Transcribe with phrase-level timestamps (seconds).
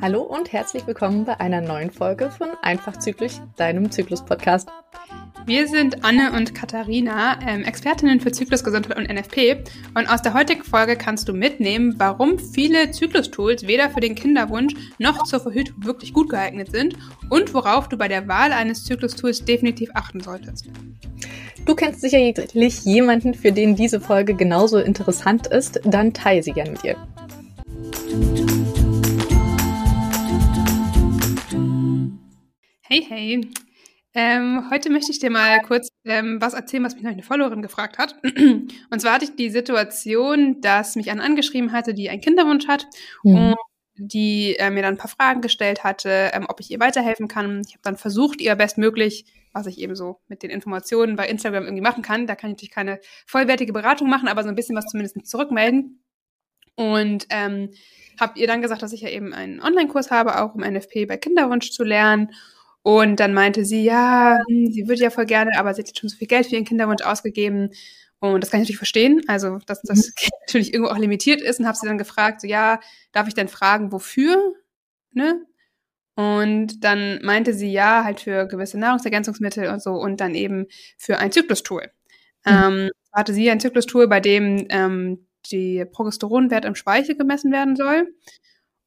[0.00, 4.70] Hallo und herzlich willkommen bei einer neuen Folge von Einfach Zyklisch, deinem Zyklus-Podcast.
[5.46, 9.62] Wir sind Anne und Katharina, ähm, Expertinnen für Zyklusgesundheit und NFP.
[9.94, 14.72] Und aus der heutigen Folge kannst du mitnehmen, warum viele Zyklus-Tools weder für den Kinderwunsch
[14.98, 16.96] noch zur Verhütung wirklich gut geeignet sind
[17.28, 20.70] und worauf du bei der Wahl eines Zyklus-Tools definitiv achten solltest.
[21.66, 26.70] Du kennst sicherlich jemanden, für den diese Folge genauso interessant ist, dann teile sie gerne
[26.70, 26.96] mit ihr.
[32.88, 33.50] Hey, hey.
[34.16, 37.62] Ähm, heute möchte ich dir mal kurz ähm, was erzählen, was mich noch eine Followerin
[37.62, 38.14] gefragt hat.
[38.22, 42.86] Und zwar hatte ich die Situation, dass mich eine angeschrieben hatte, die einen Kinderwunsch hat
[43.24, 43.36] mhm.
[43.36, 43.56] und
[43.96, 47.62] die äh, mir dann ein paar Fragen gestellt hatte, ähm, ob ich ihr weiterhelfen kann.
[47.66, 51.64] Ich habe dann versucht, ihr bestmöglich, was ich eben so mit den Informationen bei Instagram
[51.64, 52.28] irgendwie machen kann.
[52.28, 56.04] Da kann ich natürlich keine vollwertige Beratung machen, aber so ein bisschen was zumindest zurückmelden.
[56.76, 57.70] Und ähm,
[58.20, 61.16] habe ihr dann gesagt, dass ich ja eben einen Online-Kurs habe, auch um NFP bei
[61.16, 62.30] Kinderwunsch zu lernen.
[62.84, 65.98] Und dann meinte sie, ja, hm, sie würde ja voll gerne, aber sie hat jetzt
[65.98, 67.70] schon so viel Geld für ihren Kinderwunsch ausgegeben.
[68.20, 70.12] Und das kann ich natürlich verstehen, also dass das mhm.
[70.16, 71.58] Geld natürlich irgendwo auch limitiert ist.
[71.58, 72.80] Und habe sie dann gefragt, so, ja,
[73.12, 74.36] darf ich denn fragen, wofür?
[75.12, 75.46] Ne?
[76.14, 80.66] Und dann meinte sie, ja, halt für gewisse Nahrungsergänzungsmittel und so und dann eben
[80.98, 81.90] für ein Zyklustool.
[82.44, 82.52] Mhm.
[82.52, 88.14] Ähm, hatte sie ein Zyklustool, bei dem ähm, die Progesteronwert im Speichel gemessen werden soll.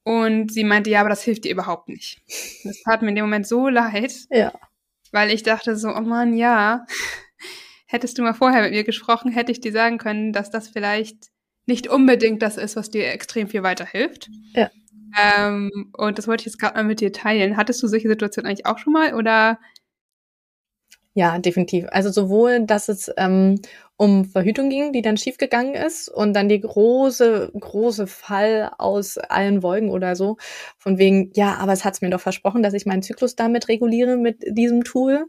[0.08, 2.22] Und sie meinte, ja, aber das hilft dir überhaupt nicht.
[2.64, 4.14] Das tat mir in dem Moment so leid.
[4.30, 4.54] Ja.
[5.12, 6.86] Weil ich dachte so, oh Mann, ja,
[7.88, 11.28] hättest du mal vorher mit mir gesprochen, hätte ich dir sagen können, dass das vielleicht
[11.66, 14.30] nicht unbedingt das ist, was dir extrem viel weiterhilft.
[14.54, 14.72] Ja.
[15.22, 17.58] Ähm, und das wollte ich jetzt gerade mal mit dir teilen.
[17.58, 19.60] Hattest du solche Situationen eigentlich auch schon mal oder?
[21.16, 21.86] Ja, definitiv.
[21.90, 23.60] Also sowohl, dass es ähm,
[23.98, 29.64] um Verhütung ging, die dann schiefgegangen ist und dann die große, große Fall aus allen
[29.64, 30.38] Wolken oder so,
[30.78, 34.18] von wegen, ja, aber es hat's mir doch versprochen, dass ich meinen Zyklus damit reguliere
[34.18, 35.26] mit diesem Tool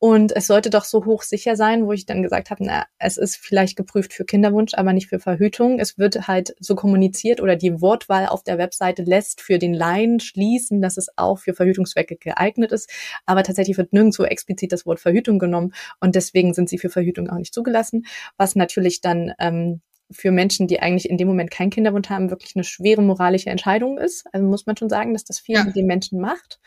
[0.00, 3.16] und es sollte doch so hoch sicher sein, wo ich dann gesagt habe, na, es
[3.16, 5.80] ist vielleicht geprüft für Kinderwunsch, aber nicht für Verhütung.
[5.80, 10.20] Es wird halt so kommuniziert oder die Wortwahl auf der Webseite lässt für den Laien
[10.20, 12.88] schließen, dass es auch für Verhütungszwecke geeignet ist.
[13.26, 17.28] Aber tatsächlich wird nirgendwo explizit das Wort Verhütung genommen und deswegen sind sie für Verhütung
[17.28, 19.80] auch nicht zugelassen, was natürlich dann ähm,
[20.10, 23.98] für Menschen, die eigentlich in dem Moment keinen Kinderwunsch haben, wirklich eine schwere moralische Entscheidung
[23.98, 24.26] ist.
[24.32, 25.64] Also muss man schon sagen, dass das viel ja.
[25.64, 26.60] mit den Menschen macht.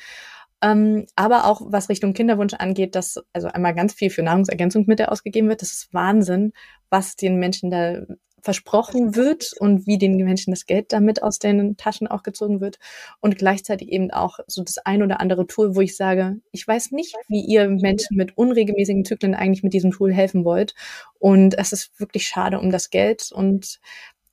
[0.61, 5.49] Ähm, aber auch was Richtung Kinderwunsch angeht, dass also einmal ganz viel für Nahrungsergänzungsmittel ausgegeben
[5.49, 5.61] wird.
[5.61, 6.53] Das ist Wahnsinn,
[6.89, 8.01] was den Menschen da
[8.41, 9.53] versprochen wird.
[9.59, 12.77] und wie den Menschen das Geld damit aus den Taschen auch gezogen wird.
[13.19, 16.91] Und gleichzeitig eben auch so das ein oder andere Tool, wo ich sage, ich weiß
[16.91, 20.75] nicht, wie ihr Menschen mit unregelmäßigen Zyklen eigentlich mit diesem Tool helfen wollt.
[21.19, 23.79] Und es ist wirklich schade um das Geld und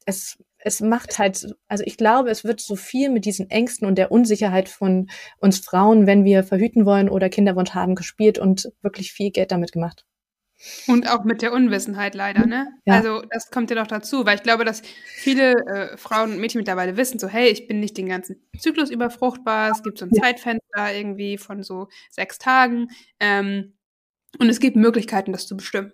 [0.07, 3.97] es es macht halt, also ich glaube, es wird so viel mit diesen Ängsten und
[3.97, 5.09] der Unsicherheit von
[5.39, 9.73] uns Frauen, wenn wir verhüten wollen oder Kinderwunsch haben, gespielt und wirklich viel Geld damit
[9.73, 10.05] gemacht.
[10.89, 12.67] Und auch mit der Unwissenheit leider, ne?
[12.85, 12.95] Ja.
[12.95, 16.59] Also das kommt ja noch dazu, weil ich glaube, dass viele äh, Frauen und Mädchen
[16.59, 20.11] mittlerweile wissen, so hey, ich bin nicht den ganzen Zyklus überfruchtbar, es gibt so ein
[20.13, 20.23] ja.
[20.23, 22.89] Zeitfenster irgendwie von so sechs Tagen
[23.21, 23.75] ähm,
[24.41, 25.93] und es gibt Möglichkeiten, das zu bestimmen.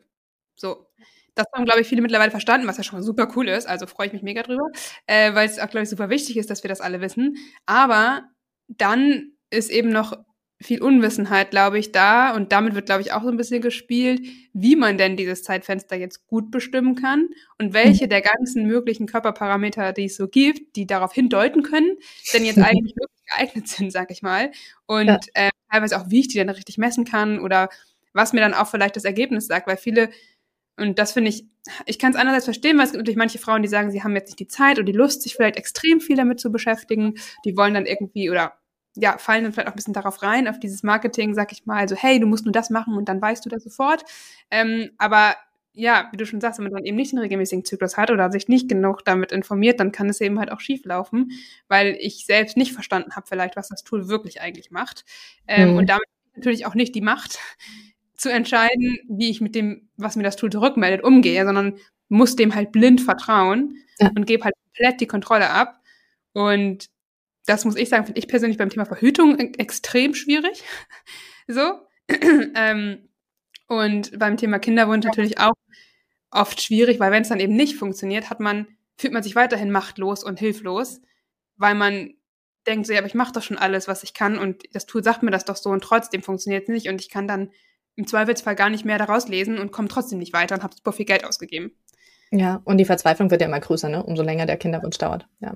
[0.57, 0.87] So,
[1.35, 3.67] das haben, glaube ich, viele mittlerweile verstanden, was ja schon mal super cool ist.
[3.67, 4.71] Also freue ich mich mega drüber,
[5.07, 7.37] äh, weil es auch, glaube ich, super wichtig ist, dass wir das alle wissen.
[7.67, 8.29] Aber
[8.69, 10.17] dann ist eben noch
[10.61, 12.35] viel Unwissenheit, glaube ich, da.
[12.35, 15.97] Und damit wird, glaube ich, auch so ein bisschen gespielt, wie man denn dieses Zeitfenster
[15.97, 17.29] jetzt gut bestimmen kann
[17.59, 18.11] und welche mhm.
[18.11, 21.97] der ganzen möglichen Körperparameter, die es so gibt, die darauf hindeuten können,
[22.33, 24.53] denn jetzt eigentlich wirklich geeignet sind, sag ich mal.
[24.87, 25.19] Und ja.
[25.35, 27.69] äh, teilweise auch, wie ich die dann richtig messen kann oder
[28.13, 30.09] was mir dann auch vielleicht das Ergebnis sagt, weil viele
[30.77, 31.47] und das finde ich,
[31.87, 34.15] ich kann es einerseits verstehen, weil es gibt natürlich manche Frauen, die sagen, sie haben
[34.15, 37.15] jetzt nicht die Zeit oder die Lust, sich vielleicht extrem viel damit zu beschäftigen.
[37.45, 38.55] Die wollen dann irgendwie oder
[38.97, 41.89] ja, fallen dann vielleicht auch ein bisschen darauf rein, auf dieses Marketing, sag ich mal,
[41.89, 44.05] so, hey, du musst nur das machen und dann weißt du das sofort.
[44.51, 45.35] Ähm, aber
[45.73, 48.31] ja, wie du schon sagst, wenn man dann eben nicht den regelmäßigen Zyklus hat oder
[48.31, 51.33] sich nicht genug damit informiert, dann kann es eben halt auch schief laufen,
[51.67, 55.05] weil ich selbst nicht verstanden habe, vielleicht, was das Tool wirklich eigentlich macht.
[55.49, 55.77] Ähm, mhm.
[55.79, 56.07] Und damit
[56.37, 57.39] natürlich auch nicht die Macht,
[58.25, 61.77] zu entscheiden, wie ich mit dem, was mir das Tool zurückmeldet, umgehe, sondern
[62.09, 64.11] muss dem halt blind vertrauen ja.
[64.17, 65.79] und gebe halt komplett die Kontrolle ab.
[66.33, 66.89] Und
[67.45, 70.65] das muss ich sagen, finde ich persönlich beim Thema Verhütung e-, extrem schwierig.
[71.47, 71.87] so.
[72.55, 73.11] ähm,
[73.69, 75.55] und beim Thema Kinderwunsch natürlich auch
[76.31, 78.67] oft schwierig, weil wenn es dann eben nicht funktioniert, hat man,
[78.97, 81.03] fühlt man sich weiterhin machtlos und hilflos,
[81.57, 82.15] weil man
[82.67, 85.05] denkt so, ja, aber ich mache doch schon alles, was ich kann und das Tool
[85.05, 87.51] sagt mir das doch so und trotzdem funktioniert es nicht und ich kann dann
[87.97, 90.93] im Zweifelsfall gar nicht mehr daraus lesen und komme trotzdem nicht weiter und habe super
[90.93, 91.73] viel Geld ausgegeben.
[92.37, 94.03] Ja, und die Verzweiflung wird ja immer größer, ne?
[94.03, 95.29] umso länger der Kinderwunsch dauert.
[95.39, 95.55] Ja.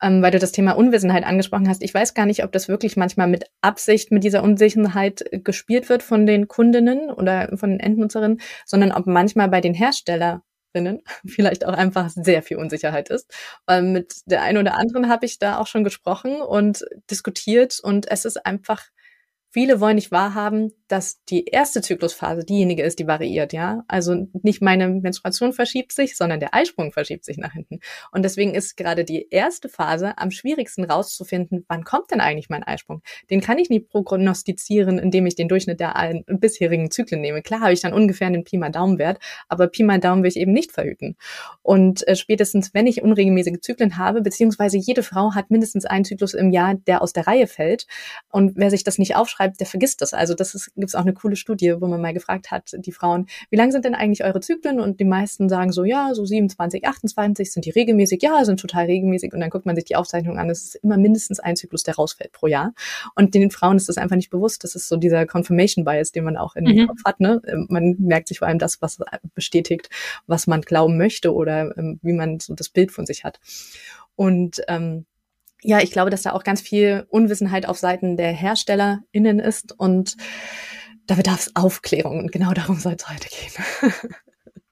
[0.00, 1.82] Ähm, weil du das Thema Unwissenheit angesprochen hast.
[1.82, 6.02] Ich weiß gar nicht, ob das wirklich manchmal mit Absicht mit dieser Unsicherheit gespielt wird
[6.02, 10.40] von den Kundinnen oder von den Endnutzerinnen, sondern ob manchmal bei den Herstellerinnen
[11.26, 13.30] vielleicht auch einfach sehr viel Unsicherheit ist.
[13.66, 18.10] Weil mit der einen oder anderen habe ich da auch schon gesprochen und diskutiert und
[18.10, 18.82] es ist einfach
[19.50, 23.82] Viele wollen nicht wahrhaben, dass die erste Zyklusphase diejenige ist, die variiert, ja.
[23.88, 27.80] Also nicht meine Menstruation verschiebt sich, sondern der Eisprung verschiebt sich nach hinten.
[28.12, 32.62] Und deswegen ist gerade die erste Phase am schwierigsten rauszufinden, wann kommt denn eigentlich mein
[32.62, 33.02] Eisprung?
[33.30, 37.40] Den kann ich nie prognostizieren, indem ich den Durchschnitt der bisherigen Zyklen nehme.
[37.40, 39.18] Klar habe ich dann ungefähr den Pi mal Daumenwert,
[39.48, 41.16] aber Pi mal Daumen will ich eben nicht verhüten.
[41.62, 46.34] Und äh, spätestens, wenn ich unregelmäßige Zyklen habe, beziehungsweise jede Frau hat mindestens einen Zyklus
[46.34, 47.86] im Jahr, der aus der Reihe fällt.
[48.30, 50.14] Und wer sich das nicht aufschreibt, schreibt, der vergisst das.
[50.14, 53.26] Also das gibt es auch eine coole Studie, wo man mal gefragt hat, die Frauen,
[53.50, 54.80] wie lang sind denn eigentlich eure Zyklen?
[54.80, 58.86] Und die meisten sagen so, ja, so 27, 28 sind die regelmäßig, ja, sind total
[58.86, 59.32] regelmäßig.
[59.32, 61.94] Und dann guckt man sich die Aufzeichnung an, es ist immer mindestens ein Zyklus, der
[61.94, 62.74] rausfällt pro Jahr.
[63.14, 64.64] Und den Frauen ist das einfach nicht bewusst.
[64.64, 66.88] Das ist so dieser Confirmation Bias, den man auch in mhm.
[66.88, 67.20] Kopf hat.
[67.20, 67.40] Ne?
[67.46, 68.98] Ähm, man merkt sich vor allem das, was
[69.34, 69.88] bestätigt,
[70.26, 73.38] was man glauben möchte oder ähm, wie man so das Bild von sich hat.
[74.16, 75.06] Und ähm,
[75.62, 80.16] ja, ich glaube, dass da auch ganz viel Unwissenheit auf Seiten der HerstellerInnen ist und
[81.06, 83.92] da bedarf es Aufklärung und genau darum soll es heute gehen.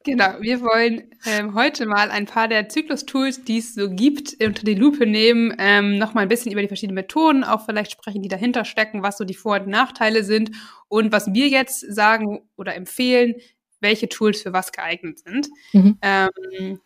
[0.06, 4.62] Genau, wir wollen ähm, heute mal ein paar der Zyklus-Tools, die es so gibt, unter
[4.62, 8.28] die Lupe nehmen, ähm, nochmal ein bisschen über die verschiedenen Methoden auch vielleicht sprechen, die
[8.28, 10.52] dahinter stecken, was so die Vor- und Nachteile sind
[10.86, 13.34] und was wir jetzt sagen oder empfehlen,
[13.80, 15.48] welche Tools für was geeignet sind.
[15.72, 15.98] Mhm.
[16.00, 16.80] Ähm,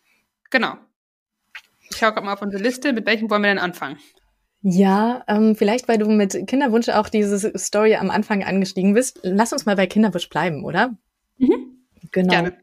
[0.49, 0.77] genau,
[1.91, 2.93] ich schaue gerade mal auf unsere Liste.
[2.93, 3.97] Mit welchem wollen wir denn anfangen?
[4.63, 9.19] Ja, ähm, vielleicht, weil du mit Kinderwunsch auch diese Story am Anfang angestiegen bist.
[9.23, 10.95] Lass uns mal bei Kinderwunsch bleiben, oder?
[11.37, 11.87] Mhm.
[12.11, 12.31] Genau.
[12.31, 12.57] Gerne.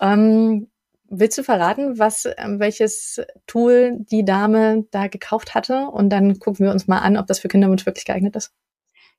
[0.00, 0.68] Ähm,
[1.08, 5.86] willst du verraten, was, ähm, welches Tool die Dame da gekauft hatte?
[5.86, 8.52] Und dann gucken wir uns mal an, ob das für Kinderwunsch wirklich geeignet ist.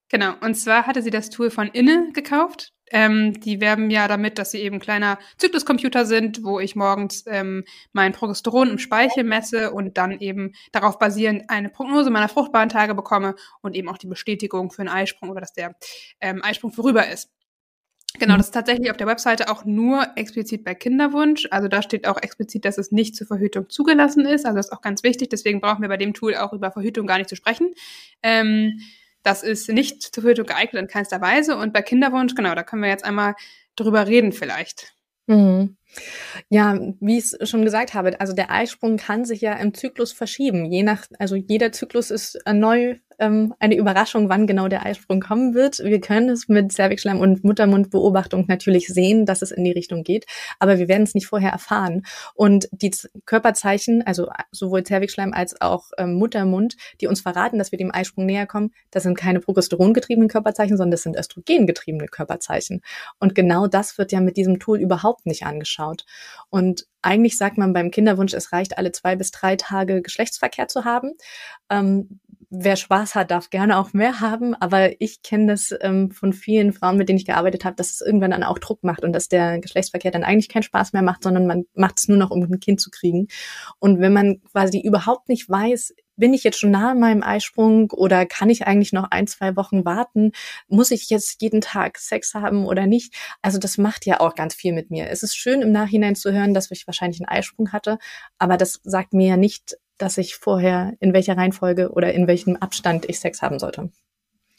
[0.09, 2.74] Genau, und zwar hatte sie das Tool von Inne gekauft.
[2.91, 7.63] Ähm, die werben ja damit, dass sie eben kleiner Zykluscomputer sind, wo ich morgens ähm,
[7.93, 12.93] mein Progesteron im Speichel messe und dann eben darauf basierend eine Prognose meiner fruchtbaren Tage
[12.93, 15.75] bekomme und eben auch die Bestätigung für einen Eisprung oder dass der
[16.21, 17.29] ähm, Eisprung vorüber ist.
[18.19, 18.37] Genau, mhm.
[18.37, 21.47] das ist tatsächlich auf der Webseite auch nur explizit bei Kinderwunsch.
[21.51, 24.45] Also da steht auch explizit, dass es nicht zur Verhütung zugelassen ist.
[24.45, 25.29] Also das ist auch ganz wichtig.
[25.29, 27.73] Deswegen brauchen wir bei dem Tool auch über Verhütung gar nicht zu sprechen.
[28.23, 28.79] Ähm,
[29.25, 31.57] das ist nicht zur Verhütung geeignet in keinster Weise.
[31.57, 33.35] Und bei Kinderwunsch, genau, da können wir jetzt einmal
[33.75, 34.93] drüber reden vielleicht.
[35.27, 35.77] Mhm.
[36.49, 40.13] Ja, wie ich es schon gesagt habe, also der Eisprung kann sich ja im Zyklus
[40.13, 40.65] verschieben.
[40.65, 45.53] Je nach, also jeder Zyklus ist neu ähm, eine Überraschung, wann genau der Eisprung kommen
[45.53, 45.79] wird.
[45.79, 50.25] Wir können es mit Cervixschleim und Muttermundbeobachtung natürlich sehen, dass es in die Richtung geht,
[50.59, 52.03] aber wir werden es nicht vorher erfahren.
[52.33, 52.91] Und die
[53.25, 58.25] Körperzeichen, also sowohl Cervixschleim als auch ähm, Muttermund, die uns verraten, dass wir dem Eisprung
[58.25, 62.81] näher kommen, das sind keine progesterongetriebenen Körperzeichen, sondern das sind östrogengetriebene Körperzeichen.
[63.19, 66.05] Und genau das wird ja mit diesem Tool überhaupt nicht angeschaut.
[66.49, 70.85] Und eigentlich sagt man beim Kinderwunsch, es reicht alle zwei bis drei Tage Geschlechtsverkehr zu
[70.85, 71.11] haben.
[71.69, 72.19] Ähm,
[72.49, 76.73] wer Spaß hat, darf gerne auch mehr haben, aber ich kenne das ähm, von vielen
[76.73, 79.27] Frauen, mit denen ich gearbeitet habe, dass es irgendwann dann auch Druck macht und dass
[79.27, 82.43] der Geschlechtsverkehr dann eigentlich keinen Spaß mehr macht, sondern man macht es nur noch, um
[82.43, 83.27] ein Kind zu kriegen.
[83.79, 88.25] Und wenn man quasi überhaupt nicht weiß, bin ich jetzt schon nahe meinem Eisprung oder
[88.25, 90.31] kann ich eigentlich noch ein, zwei Wochen warten?
[90.67, 93.13] Muss ich jetzt jeden Tag Sex haben oder nicht?
[93.41, 95.09] Also das macht ja auch ganz viel mit mir.
[95.09, 97.97] Es ist schön im Nachhinein zu hören, dass ich wahrscheinlich einen Eisprung hatte,
[98.37, 102.55] aber das sagt mir ja nicht, dass ich vorher in welcher Reihenfolge oder in welchem
[102.55, 103.91] Abstand ich Sex haben sollte.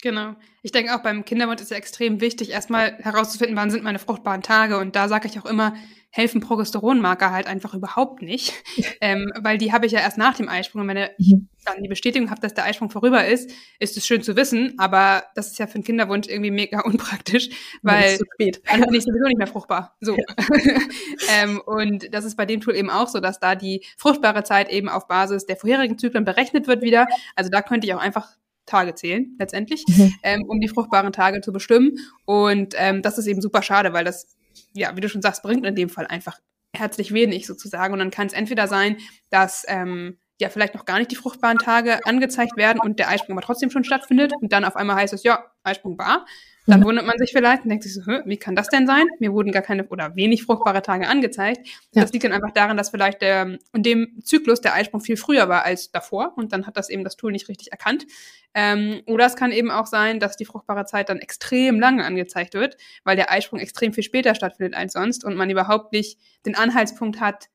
[0.01, 0.35] Genau.
[0.61, 4.43] Ich denke auch beim Kinderwunsch ist ja extrem wichtig, erstmal herauszufinden, wann sind meine fruchtbaren
[4.43, 4.77] Tage.
[4.77, 5.73] Und da sage ich auch immer,
[6.09, 8.53] helfen Progesteronmarker halt einfach überhaupt nicht,
[9.01, 10.81] ähm, weil die habe ich ja erst nach dem Eisprung.
[10.81, 11.49] Und wenn ich mhm.
[11.65, 15.23] dann die Bestätigung habe, dass der Eisprung vorüber ist, ist es schön zu wissen, aber
[15.35, 17.49] das ist ja für einen Kinderwunsch irgendwie mega unpraktisch,
[17.81, 19.95] weil dann bin ich sowieso nicht mehr fruchtbar.
[19.99, 20.15] So.
[20.15, 20.25] Ja.
[21.43, 24.69] ähm, und das ist bei dem Tool eben auch so, dass da die fruchtbare Zeit
[24.69, 27.07] eben auf Basis der vorherigen Zyklen berechnet wird wieder.
[27.35, 28.35] Also da könnte ich auch einfach
[28.67, 30.13] Tage zählen, letztendlich, mhm.
[30.21, 31.97] ähm, um die fruchtbaren Tage zu bestimmen.
[32.25, 34.37] Und ähm, das ist eben super schade, weil das
[34.73, 36.39] ja, wie du schon sagst, bringt in dem Fall einfach
[36.73, 37.93] herzlich wenig sozusagen.
[37.93, 38.97] Und dann kann es entweder sein,
[39.29, 43.35] dass ähm, ja vielleicht noch gar nicht die fruchtbaren Tage angezeigt werden und der Eisprung
[43.35, 46.25] aber trotzdem schon stattfindet und dann auf einmal heißt es, ja, Eisprung war.
[46.67, 46.85] Dann mhm.
[46.85, 49.07] wundert man sich vielleicht und denkt sich so, wie kann das denn sein?
[49.19, 51.65] Mir wurden gar keine oder wenig fruchtbare Tage angezeigt.
[51.93, 52.01] Ja.
[52.01, 55.47] Das liegt dann einfach daran, dass vielleicht der, in dem Zyklus der Eisprung viel früher
[55.47, 58.05] war als davor und dann hat das eben das Tool nicht richtig erkannt.
[58.53, 62.53] Ähm, oder es kann eben auch sein, dass die fruchtbare Zeit dann extrem lange angezeigt
[62.53, 66.55] wird, weil der Eisprung extrem viel später stattfindet als sonst und man überhaupt nicht den
[66.55, 67.47] Anhaltspunkt hat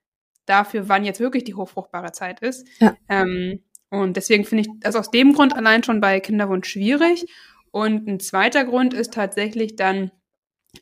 [0.47, 2.67] dafür, wann jetzt wirklich die hochfruchtbare Zeit ist.
[2.79, 2.97] Ja.
[3.09, 7.27] Ähm, und deswegen finde ich das aus dem Grund allein schon bei Kinderwunsch schwierig.
[7.73, 10.13] Und ein zweiter Grund ist tatsächlich dann,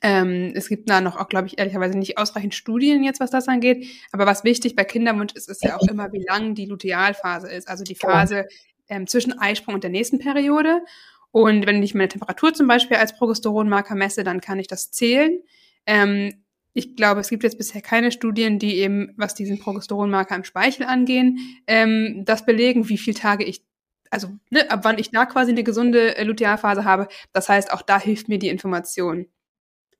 [0.03, 3.49] ähm, es gibt da noch auch, glaube ich, ehrlicherweise nicht ausreichend Studien jetzt, was das
[3.49, 3.87] angeht.
[4.13, 7.69] Aber was wichtig bei Kinderwunsch ist, ist ja auch immer, wie lang die Lutealphase ist,
[7.69, 8.13] also die genau.
[8.13, 8.47] Phase
[8.89, 10.83] ähm, zwischen Eisprung und der nächsten Periode.
[11.31, 15.41] Und wenn ich meine Temperatur zum Beispiel als Progesteronmarker messe, dann kann ich das zählen.
[15.87, 16.43] Ähm,
[16.73, 20.87] ich glaube, es gibt jetzt bisher keine Studien, die eben, was diesen Progesteronmarker im Speichel
[20.87, 23.63] angehen, ähm, das belegen, wie viele Tage ich,
[24.11, 27.09] also ne, ab wann ich da quasi eine gesunde äh, Lutealphase habe.
[27.33, 29.27] Das heißt, auch da hilft mir die Information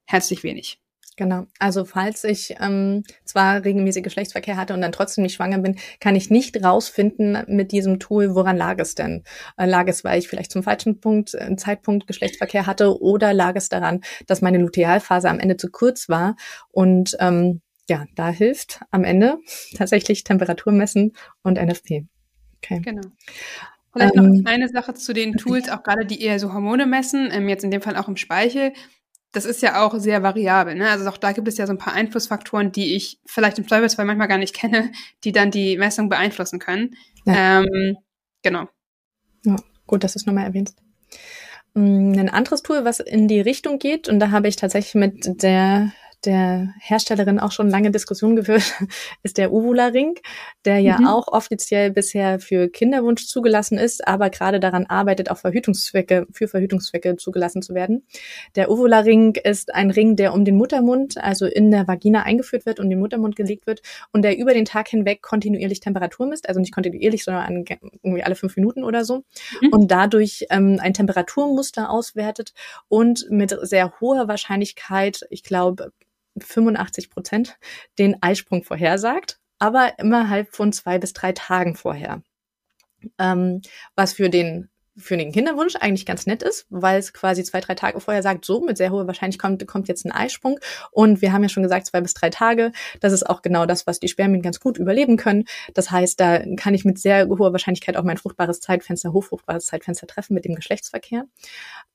[0.05, 0.81] herzlich wenig.
[1.17, 1.47] Genau.
[1.59, 6.17] Also falls ich ähm, zwar regelmäßig Geschlechtsverkehr hatte und dann trotzdem nicht schwanger bin, kann
[6.17, 9.25] ich nicht rausfinden mit diesem Tool, woran lag es denn?
[9.59, 13.55] Äh, lag es, weil ich vielleicht zum falschen Punkt, äh, Zeitpunkt Geschlechtsverkehr hatte oder lag
[13.55, 16.37] es daran, dass meine Lutealphase am Ende zu kurz war?
[16.71, 19.39] Und ähm, ja, da hilft am Ende
[19.77, 21.13] tatsächlich Temperatur messen
[21.43, 22.07] und NFP.
[22.63, 22.81] Okay.
[22.81, 23.03] Genau.
[23.93, 27.29] Vielleicht ähm, noch eine Sache zu den Tools, auch gerade die eher so Hormone messen,
[27.33, 28.73] ähm, jetzt in dem Fall auch im Speichel
[29.33, 30.75] das ist ja auch sehr variabel.
[30.75, 30.89] Ne?
[30.91, 34.05] Also auch da gibt es ja so ein paar Einflussfaktoren, die ich vielleicht im Zweifelsfall
[34.05, 34.93] manchmal gar nicht kenne,
[35.25, 36.97] die dann die Messung beeinflussen können.
[37.27, 37.61] Ja.
[37.61, 37.97] Ähm,
[38.43, 38.69] genau.
[39.45, 39.57] Ja,
[39.87, 40.79] gut, dass du es nochmal erwähnst.
[41.75, 45.43] Mm, ein anderes Tool, was in die Richtung geht, und da habe ich tatsächlich mit
[45.43, 45.93] der
[46.25, 48.63] der Herstellerin auch schon lange Diskussionen geführt,
[49.23, 50.15] ist der Uvula-Ring,
[50.65, 51.07] der ja mhm.
[51.07, 57.17] auch offiziell bisher für Kinderwunsch zugelassen ist, aber gerade daran arbeitet, auch Verhütungszwecke, für Verhütungszwecke
[57.17, 58.07] zugelassen zu werden.
[58.57, 62.81] Der Uvula-Ring ist ein Ring, der um den Muttermund, also in der Vagina eingeführt wird
[62.81, 63.81] und den Muttermund gelegt wird
[64.13, 67.65] und der über den Tag hinweg kontinuierlich Temperatur misst, also nicht kontinuierlich, sondern
[68.03, 69.25] irgendwie alle fünf Minuten oder so
[69.61, 69.69] mhm.
[69.73, 72.53] und dadurch ähm, ein Temperaturmuster auswertet
[72.89, 75.93] und mit sehr hoher Wahrscheinlichkeit, ich glaube,
[76.39, 77.59] 85 Prozent
[77.99, 82.23] den Eisprung vorhersagt, aber immerhalb von zwei bis drei Tagen vorher.
[83.19, 83.63] Ähm,
[83.95, 87.75] was für den für den Kinderwunsch eigentlich ganz nett ist, weil es quasi zwei, drei
[87.75, 90.59] Tage vorher sagt, so mit sehr hoher Wahrscheinlichkeit kommt, kommt jetzt ein Eisprung.
[90.91, 92.73] Und wir haben ja schon gesagt, zwei bis drei Tage.
[93.01, 95.45] Das ist auch genau das, was die Spermien ganz gut überleben können.
[95.75, 100.07] Das heißt, da kann ich mit sehr hoher Wahrscheinlichkeit auch mein fruchtbares Zeitfenster, hochfruchtbares Zeitfenster
[100.07, 101.25] treffen mit dem Geschlechtsverkehr.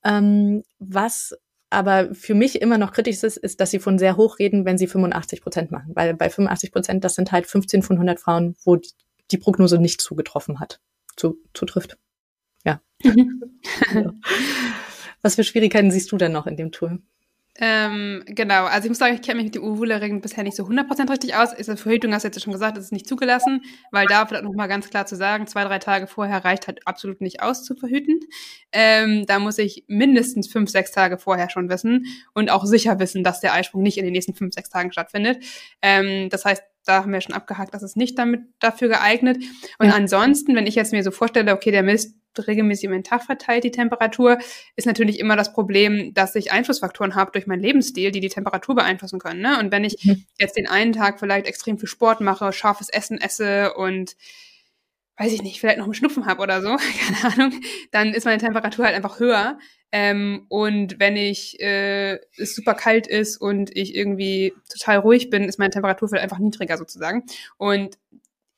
[0.03, 1.35] Ähm, was
[1.75, 4.77] aber für mich immer noch kritisch ist, ist, dass sie von sehr hoch reden, wenn
[4.77, 5.91] sie 85 Prozent machen.
[5.93, 8.77] Weil bei 85 Prozent, das sind halt 15 von 100 Frauen, wo
[9.31, 10.79] die Prognose nicht zugetroffen hat,
[11.17, 11.97] zu, zutrifft.
[12.63, 12.81] Ja.
[13.03, 13.51] Mhm.
[15.21, 16.99] Was für Schwierigkeiten siehst du denn noch in dem Tool?
[17.57, 20.63] Ähm, genau, also ich muss sagen, ich kenne mich mit dem Uvula-Ring bisher nicht so
[20.65, 21.53] 100% richtig aus.
[21.53, 24.43] Ist eine Verhütung, hast du jetzt schon gesagt, das ist nicht zugelassen, weil da vielleicht
[24.43, 27.75] nochmal ganz klar zu sagen, zwei, drei Tage vorher reicht halt absolut nicht aus zu
[27.75, 28.19] verhüten.
[28.73, 33.23] Ähm, da muss ich mindestens fünf, sechs Tage vorher schon wissen und auch sicher wissen,
[33.23, 35.41] dass der Eisprung nicht in den nächsten fünf, sechs Tagen stattfindet.
[35.81, 39.37] Ähm, das heißt, da haben wir schon abgehakt, das ist nicht damit dafür geeignet.
[39.79, 39.93] Und ja.
[39.93, 42.15] ansonsten, wenn ich jetzt mir so vorstelle, okay, der misst
[42.47, 44.37] regelmäßig über den Tag verteilt, die Temperatur,
[44.75, 48.75] ist natürlich immer das Problem, dass ich Einflussfaktoren habe durch meinen Lebensstil, die die Temperatur
[48.75, 49.41] beeinflussen können.
[49.41, 49.59] Ne?
[49.59, 50.25] Und wenn ich mhm.
[50.39, 54.15] jetzt den einen Tag vielleicht extrem viel Sport mache, scharfes Essen esse und
[55.17, 56.75] weiß ich nicht, vielleicht noch einen Schnupfen habe oder so,
[57.21, 57.61] keine Ahnung,
[57.91, 59.57] dann ist meine Temperatur halt einfach höher.
[59.91, 65.45] Ähm, und wenn ich äh, es super kalt ist und ich irgendwie total ruhig bin,
[65.45, 67.23] ist meine Temperatur vielleicht einfach niedriger sozusagen.
[67.57, 67.97] Und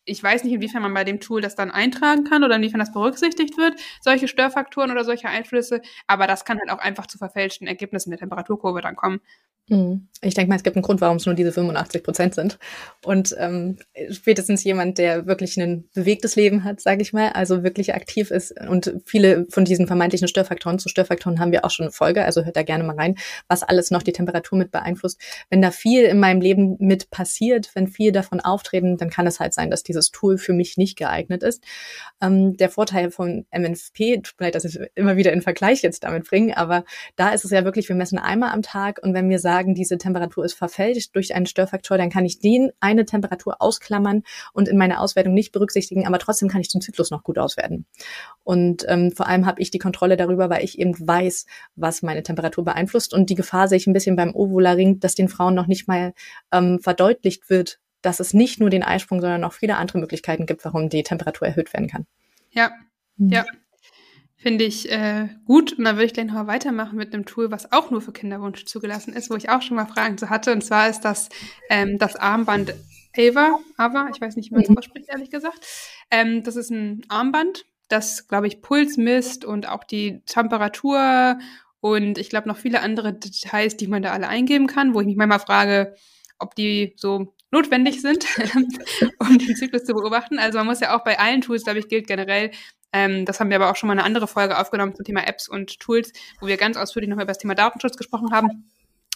[0.08, 2.94] ich weiß nicht, inwiefern man bei dem Tool das dann eintragen kann oder inwiefern das
[2.94, 5.82] berücksichtigt wird, solche Störfaktoren oder solche Einflüsse.
[6.08, 9.22] Aber das kann halt auch einfach zu verfälschten Ergebnissen der Temperaturkurve dann kommen.
[9.70, 10.08] Mhm.
[10.22, 12.58] Ich denke mal, es gibt einen Grund, warum es nur diese 85 Prozent sind.
[13.04, 13.78] Und ähm,
[14.10, 18.54] spätestens jemand, der wirklich ein bewegtes Leben hat, sage ich mal, also wirklich aktiv ist
[18.68, 22.46] und viele von diesen vermeintlichen Störfaktoren, zu Störfaktoren haben wir auch schon eine Folge, also
[22.46, 23.16] hört da gerne mal rein,
[23.48, 25.20] was alles noch die Temperatur mit beeinflusst.
[25.50, 29.40] Wenn da viel in meinem Leben mit passiert, wenn viel davon auftreten, dann kann es
[29.40, 31.64] halt sein, dass dieses Tool für mich nicht geeignet ist.
[32.22, 36.04] Ähm, der Vorteil von MNFP, tut mir leid, dass ich immer wieder in Vergleich jetzt
[36.04, 36.84] damit bringe, aber
[37.16, 39.98] da ist es ja wirklich, wir messen einmal am Tag und wenn wir sagen, diese
[39.98, 44.24] Temperatur ist verfälscht durch einen Störfaktor, dann kann ich den eine Temperatur ausklammern
[44.54, 47.86] und in meiner Auswertung nicht berücksichtigen, aber trotzdem kann ich den Zyklus noch gut auswerten.
[48.44, 52.24] Und ähm, vor allem habe ich die Kontrolle darüber, weil ich eben weiß, was meine
[52.24, 53.14] Temperatur beeinflusst.
[53.14, 56.14] Und die Gefahr sehe ich ein bisschen beim Ovularing, dass den Frauen noch nicht mal
[56.52, 60.64] ähm, verdeutlicht wird, dass es nicht nur den Eisprung, sondern auch viele andere Möglichkeiten gibt,
[60.64, 62.08] warum die Temperatur erhöht werden kann.
[62.52, 62.72] Ja,
[63.18, 63.32] mhm.
[63.32, 63.46] ja.
[64.38, 65.74] Finde ich äh, gut.
[65.74, 68.66] Und dann würde ich gleich noch weitermachen mit einem Tool, was auch nur für Kinderwunsch
[68.66, 70.54] zugelassen ist, wo ich auch schon mal Fragen zu hatte.
[70.54, 71.30] Und zwar ist das
[71.70, 72.74] ähm, das Armband
[73.18, 73.60] Ava.
[73.78, 74.78] Ava, ich weiß nicht, wie man es mhm.
[74.78, 75.66] ausspricht, ehrlich gesagt.
[76.12, 81.40] Ähm, das ist ein Armband, das, glaube ich, Puls misst und auch die Temperatur
[81.80, 85.08] und ich glaube noch viele andere Details, die man da alle eingeben kann, wo ich
[85.08, 85.96] mich manchmal frage,
[86.40, 88.26] ob die so notwendig sind,
[89.20, 90.40] um den Zyklus zu beobachten.
[90.40, 92.52] Also man muss ja auch bei allen Tools, glaube ich, gilt generell,
[92.94, 95.48] ähm, das haben wir aber auch schon mal eine andere Folge aufgenommen zum Thema Apps
[95.48, 98.70] und Tools, wo wir ganz ausführlich nochmal über das Thema Datenschutz gesprochen haben.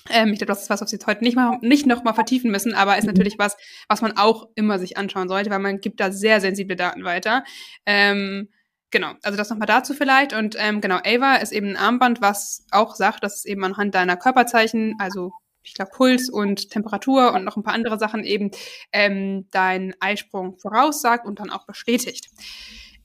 [0.10, 2.14] Ähm, ich glaube, das ist was, was wir jetzt heute nicht, mal, nicht noch mal
[2.14, 3.12] vertiefen müssen, aber ist mhm.
[3.12, 3.56] natürlich was,
[3.88, 7.44] was man auch immer sich anschauen sollte, weil man gibt da sehr sensible Daten weiter.
[7.86, 8.50] Ähm,
[8.90, 10.34] genau, also das nochmal dazu vielleicht.
[10.34, 13.96] Und ähm, genau, Ava ist eben ein Armband, was auch sagt, dass es eben anhand
[13.96, 15.32] deiner Körperzeichen, also
[15.64, 18.52] ich glaube Puls und Temperatur und noch ein paar andere Sachen eben
[18.92, 22.30] ähm, deinen Eisprung voraussagt und dann auch bestätigt.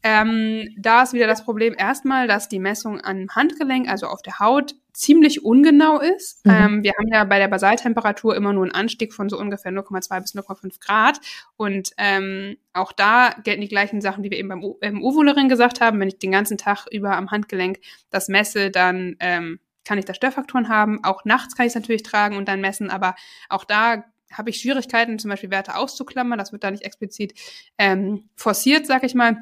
[0.03, 4.39] Ähm, da ist wieder das Problem erstmal, dass die Messung am Handgelenk, also auf der
[4.39, 6.47] Haut, ziemlich ungenau ist.
[6.47, 6.53] Mhm.
[6.53, 10.21] Ähm, wir haben ja bei der Basaltemperatur immer nur einen Anstieg von so ungefähr 0,2
[10.21, 11.21] bis 0,5 Grad.
[11.57, 15.81] Und ähm, auch da gelten die gleichen Sachen, die wir eben beim im Ovulering gesagt
[15.81, 15.99] haben.
[15.99, 20.15] Wenn ich den ganzen Tag über am Handgelenk das messe, dann ähm, kann ich da
[20.15, 21.03] Störfaktoren haben.
[21.05, 23.15] Auch nachts kann ich es natürlich tragen und dann messen, aber
[23.49, 26.39] auch da habe ich Schwierigkeiten, zum Beispiel Werte auszuklammern.
[26.39, 27.35] Das wird da nicht explizit
[27.79, 29.37] ähm, forciert, sag ich mal.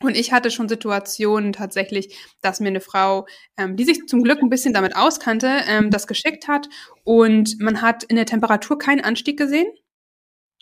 [0.00, 3.26] Und ich hatte schon Situationen tatsächlich, dass mir eine Frau,
[3.56, 6.68] ähm, die sich zum Glück ein bisschen damit auskannte, ähm, das geschickt hat
[7.04, 9.68] und man hat in der Temperatur keinen Anstieg gesehen.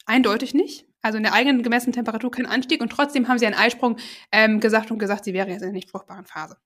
[0.05, 0.87] Eindeutig nicht.
[1.01, 3.97] Also in der eigenen gemessenen Temperatur keinen Anstieg und trotzdem haben sie einen Eisprung
[4.31, 6.57] ähm, gesagt und gesagt, sie wäre jetzt in der nicht fruchtbaren Phase.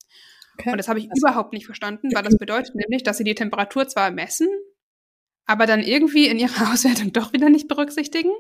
[0.59, 0.71] Okay.
[0.71, 3.35] Und das habe ich also, überhaupt nicht verstanden, weil das bedeutet nämlich, dass sie die
[3.35, 4.49] Temperatur zwar messen,
[5.45, 8.33] aber dann irgendwie in ihrer Auswertung doch wieder nicht berücksichtigen.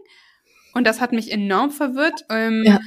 [0.74, 2.24] Und das hat mich enorm verwirrt.
[2.28, 2.80] Ähm, ja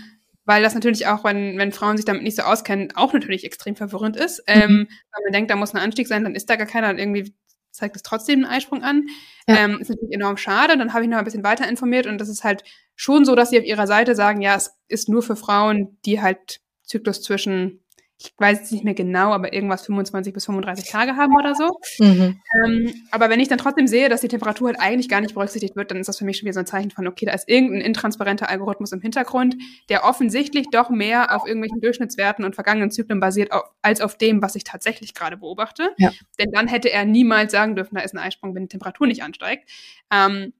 [0.50, 3.76] weil das natürlich auch, wenn, wenn Frauen sich damit nicht so auskennen, auch natürlich extrem
[3.76, 4.40] verwirrend ist.
[4.48, 4.62] Mhm.
[4.62, 6.98] Ähm, weil man denkt, da muss ein Anstieg sein, dann ist da gar keiner und
[6.98, 7.36] irgendwie
[7.70, 9.06] zeigt es trotzdem einen Eisprung an.
[9.48, 9.58] Ja.
[9.58, 10.76] Ähm, ist natürlich enorm schade.
[10.76, 12.64] Dann habe ich noch ein bisschen weiter informiert und das ist halt
[12.96, 16.20] schon so, dass sie auf ihrer Seite sagen, ja, es ist nur für Frauen, die
[16.20, 17.84] halt Zyklus zwischen
[18.22, 21.80] ich weiß es nicht mehr genau, aber irgendwas 25 bis 35 Tage haben oder so.
[22.00, 22.42] Mhm.
[22.66, 25.78] Ähm, aber wenn ich dann trotzdem sehe, dass die Temperatur halt eigentlich gar nicht berücksichtigt
[25.78, 27.48] wird, dann ist das für mich schon wieder so ein Zeichen von, okay, da ist
[27.48, 29.56] irgendein intransparenter Algorithmus im Hintergrund,
[29.88, 34.42] der offensichtlich doch mehr auf irgendwelchen Durchschnittswerten und vergangenen Zyklen basiert, auf, als auf dem,
[34.42, 35.92] was ich tatsächlich gerade beobachte.
[35.98, 36.12] Ja.
[36.38, 39.24] Denn dann hätte er niemals sagen dürfen, da ist ein Eisprung, wenn die Temperatur nicht
[39.24, 39.70] ansteigt.
[40.12, 40.52] Ähm,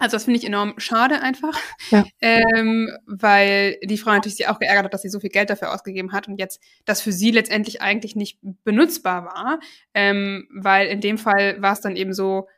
[0.00, 1.56] also das finde ich enorm schade einfach,
[1.90, 2.04] ja.
[2.22, 5.72] ähm, weil die Frau natürlich sich auch geärgert hat, dass sie so viel Geld dafür
[5.72, 9.60] ausgegeben hat und jetzt das für sie letztendlich eigentlich nicht benutzbar war,
[9.92, 12.48] ähm, weil in dem Fall war es dann eben so,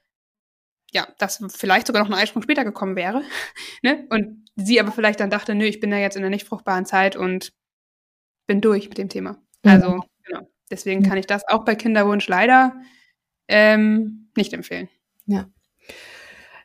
[0.92, 3.22] ja, dass vielleicht sogar noch ein Eisprung später gekommen wäre,
[3.82, 4.06] ne?
[4.08, 6.86] Und sie aber vielleicht dann dachte, nö, ich bin da jetzt in der nicht fruchtbaren
[6.86, 7.52] Zeit und
[8.46, 9.42] bin durch mit dem Thema.
[9.64, 9.72] Ja.
[9.72, 10.48] Also genau.
[10.70, 12.76] Deswegen kann ich das auch bei Kinderwunsch leider
[13.48, 14.88] ähm, nicht empfehlen.
[15.26, 15.50] Ja.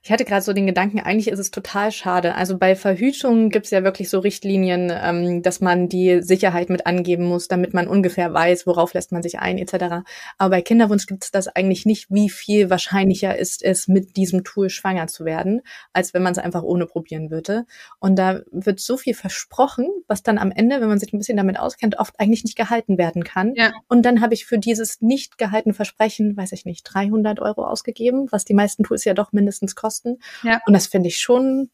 [0.03, 2.35] Ich hatte gerade so den Gedanken, eigentlich ist es total schade.
[2.35, 6.85] Also bei Verhütung gibt es ja wirklich so Richtlinien, ähm, dass man die Sicherheit mit
[6.85, 10.05] angeben muss, damit man ungefähr weiß, worauf lässt man sich ein, etc.
[10.37, 14.43] Aber bei Kinderwunsch gibt es das eigentlich nicht, wie viel wahrscheinlicher ist es, mit diesem
[14.43, 15.61] Tool schwanger zu werden,
[15.93, 17.65] als wenn man es einfach ohne probieren würde.
[17.99, 21.37] Und da wird so viel versprochen, was dann am Ende, wenn man sich ein bisschen
[21.37, 23.53] damit auskennt, oft eigentlich nicht gehalten werden kann.
[23.55, 23.71] Ja.
[23.87, 28.27] Und dann habe ich für dieses nicht gehaltene Versprechen, weiß ich nicht, 300 Euro ausgegeben,
[28.31, 30.19] was die meisten Tools ja doch mindestens kosten kosten.
[30.43, 30.61] Ja.
[30.65, 31.69] Und das finde ich schon,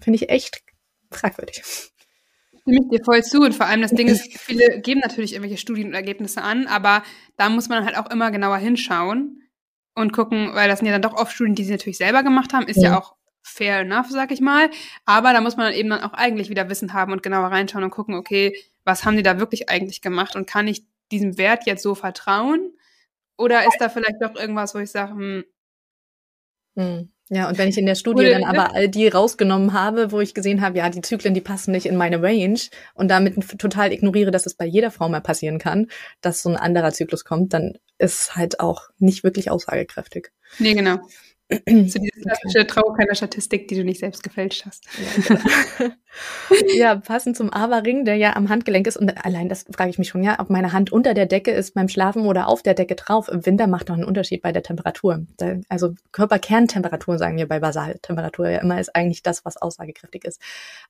[0.00, 0.62] finde ich echt
[1.10, 1.62] fragwürdig.
[2.60, 3.40] Stimme ich dir voll zu.
[3.42, 7.02] Und vor allem das Ding ist, viele geben natürlich irgendwelche Studien und Ergebnisse an, aber
[7.36, 9.42] da muss man halt auch immer genauer hinschauen
[9.94, 12.52] und gucken, weil das sind ja dann doch oft Studien, die sie natürlich selber gemacht
[12.52, 14.68] haben, ist ja, ja auch fair enough, sag ich mal.
[15.04, 17.84] Aber da muss man dann eben dann auch eigentlich wieder Wissen haben und genauer reinschauen
[17.84, 21.66] und gucken, okay, was haben die da wirklich eigentlich gemacht und kann ich diesem Wert
[21.66, 22.72] jetzt so vertrauen?
[23.38, 25.44] Oder ist da vielleicht doch irgendwas, wo ich sage, hm,
[26.76, 27.15] hm.
[27.28, 30.32] Ja, und wenn ich in der Studie dann aber all die rausgenommen habe, wo ich
[30.32, 32.60] gesehen habe, ja, die Zyklen, die passen nicht in meine Range
[32.94, 35.88] und damit total ignoriere, dass es bei jeder Frau mal passieren kann,
[36.20, 40.30] dass so ein anderer Zyklus kommt, dann ist halt auch nicht wirklich aussagekräftig.
[40.60, 40.98] Nee, genau.
[41.48, 42.66] So diese klassische.
[42.66, 44.84] Trau keiner Statistik, die du nicht selbst gefälscht hast.
[44.98, 45.94] Ja, genau.
[46.76, 48.96] ja, passend zum Ava-Ring, der ja am Handgelenk ist.
[48.96, 51.74] Und allein das frage ich mich schon, ja, ob meine Hand unter der Decke ist
[51.74, 53.28] beim Schlafen oder auf der Decke drauf.
[53.28, 55.24] Im Winter macht doch einen Unterschied bei der Temperatur.
[55.68, 60.40] Also Körperkerntemperatur, sagen wir bei Basaltemperatur ja immer, ist eigentlich das, was aussagekräftig ist.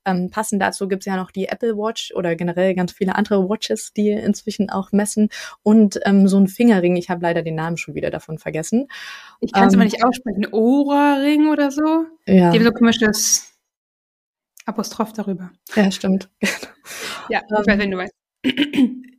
[0.04, 3.92] Ähm, passend dazu gibt's ja noch die Apple Watch oder generell ganz viele andere Watches,
[3.92, 5.28] die inzwischen auch messen.
[5.62, 8.88] Und ähm, so ein Fingerring, ich habe leider den Namen schon wieder davon vergessen.
[9.40, 10.45] Ich kann es ähm, immer nicht aussprechen.
[10.52, 12.06] Ora-Ring oder so?
[12.26, 12.50] Ja.
[12.50, 13.52] Die haben so komisches
[14.66, 15.52] Apostroph darüber.
[15.74, 16.28] Ja, stimmt.
[17.28, 18.14] ja, ich weiß, wenn du weißt.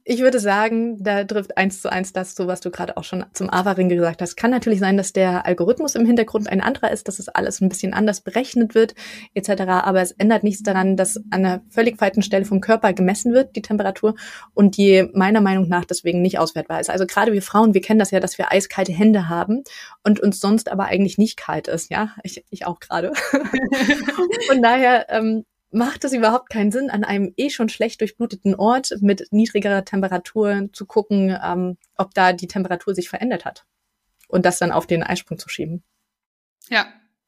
[0.10, 3.26] Ich würde sagen, da trifft eins zu eins das zu, was du gerade auch schon
[3.34, 4.38] zum AVA-Ring gesagt hast.
[4.38, 7.68] Kann natürlich sein, dass der Algorithmus im Hintergrund ein anderer ist, dass es alles ein
[7.68, 8.96] bisschen anders berechnet wird,
[9.34, 9.64] etc.
[9.68, 13.58] Aber es ändert nichts daran, dass an einer völlig falschen Stelle vom Körper gemessen wird,
[13.58, 14.16] die Temperatur,
[14.54, 16.90] und die meiner Meinung nach deswegen nicht auswertbar ist.
[16.90, 19.66] Also gerade wir Frauen, wir kennen das ja, dass wir eiskalte Hände haben
[20.06, 21.92] und uns sonst aber eigentlich nicht kalt ist.
[21.92, 23.12] Ja, ich, ich auch gerade.
[24.48, 25.44] Von daher ähm,
[25.78, 30.70] macht es überhaupt keinen Sinn, an einem eh schon schlecht durchbluteten Ort mit niedrigerer Temperatur
[30.74, 33.66] zu gucken, ähm, ob da die Temperatur sich verändert hat.
[34.28, 35.84] Und das dann auf den Eisprung zu schieben.
[36.70, 36.88] Ja,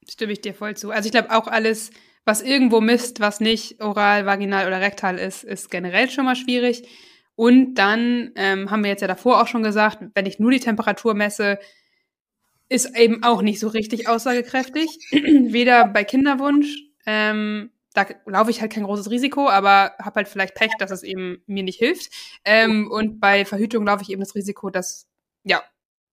[0.10, 0.92] stimme ich dir voll zu.
[0.92, 1.92] Also ich glaube auch alles,
[2.26, 6.88] was irgendwo misst, was nicht oral, vaginal oder rektal ist, ist generell schon mal schwierig.
[7.36, 10.60] Und dann ähm, haben wir jetzt ja davor auch schon gesagt, wenn ich nur die
[10.60, 11.58] Temperatur messe,
[12.68, 14.90] ist eben auch nicht so richtig aussagekräftig.
[15.12, 17.72] Weder bei Kinderwunsch ähm,
[18.04, 21.44] da laufe ich halt kein großes Risiko, aber habe halt vielleicht Pech, dass es eben
[21.46, 22.12] mir nicht hilft.
[22.46, 25.08] Ähm, und bei Verhütung laufe ich eben das Risiko, dass
[25.44, 25.62] ja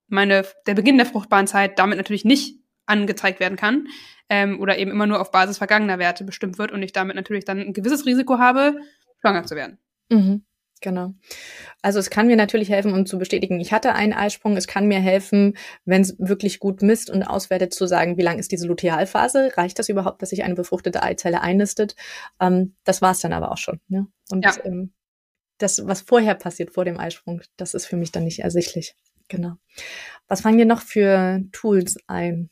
[0.09, 3.89] meine der Beginn der fruchtbaren Zeit damit natürlich nicht angezeigt werden kann
[4.29, 7.45] ähm, oder eben immer nur auf Basis vergangener Werte bestimmt wird und ich damit natürlich
[7.45, 8.81] dann ein gewisses Risiko habe,
[9.21, 9.79] schwanger zu werden.
[10.09, 10.45] Mhm.
[10.83, 11.15] Genau.
[11.81, 14.57] Also es kann mir natürlich helfen, um zu bestätigen, ich hatte einen Eisprung.
[14.57, 18.39] Es kann mir helfen, wenn es wirklich gut misst und auswertet, zu sagen, wie lang
[18.39, 19.53] ist diese Lutealphase?
[19.57, 21.97] Reicht das überhaupt, dass sich eine befruchtete Eizelle einnistet?
[22.41, 23.81] Ähm, das war es dann aber auch schon.
[23.89, 24.07] Ne?
[24.31, 24.53] Und ja.
[24.65, 24.93] ähm,
[25.59, 28.95] das, was vorher passiert, vor dem Eisprung, das ist für mich dann nicht ersichtlich.
[29.29, 29.55] Genau.
[30.29, 32.51] Was fangen dir noch für Tools ein?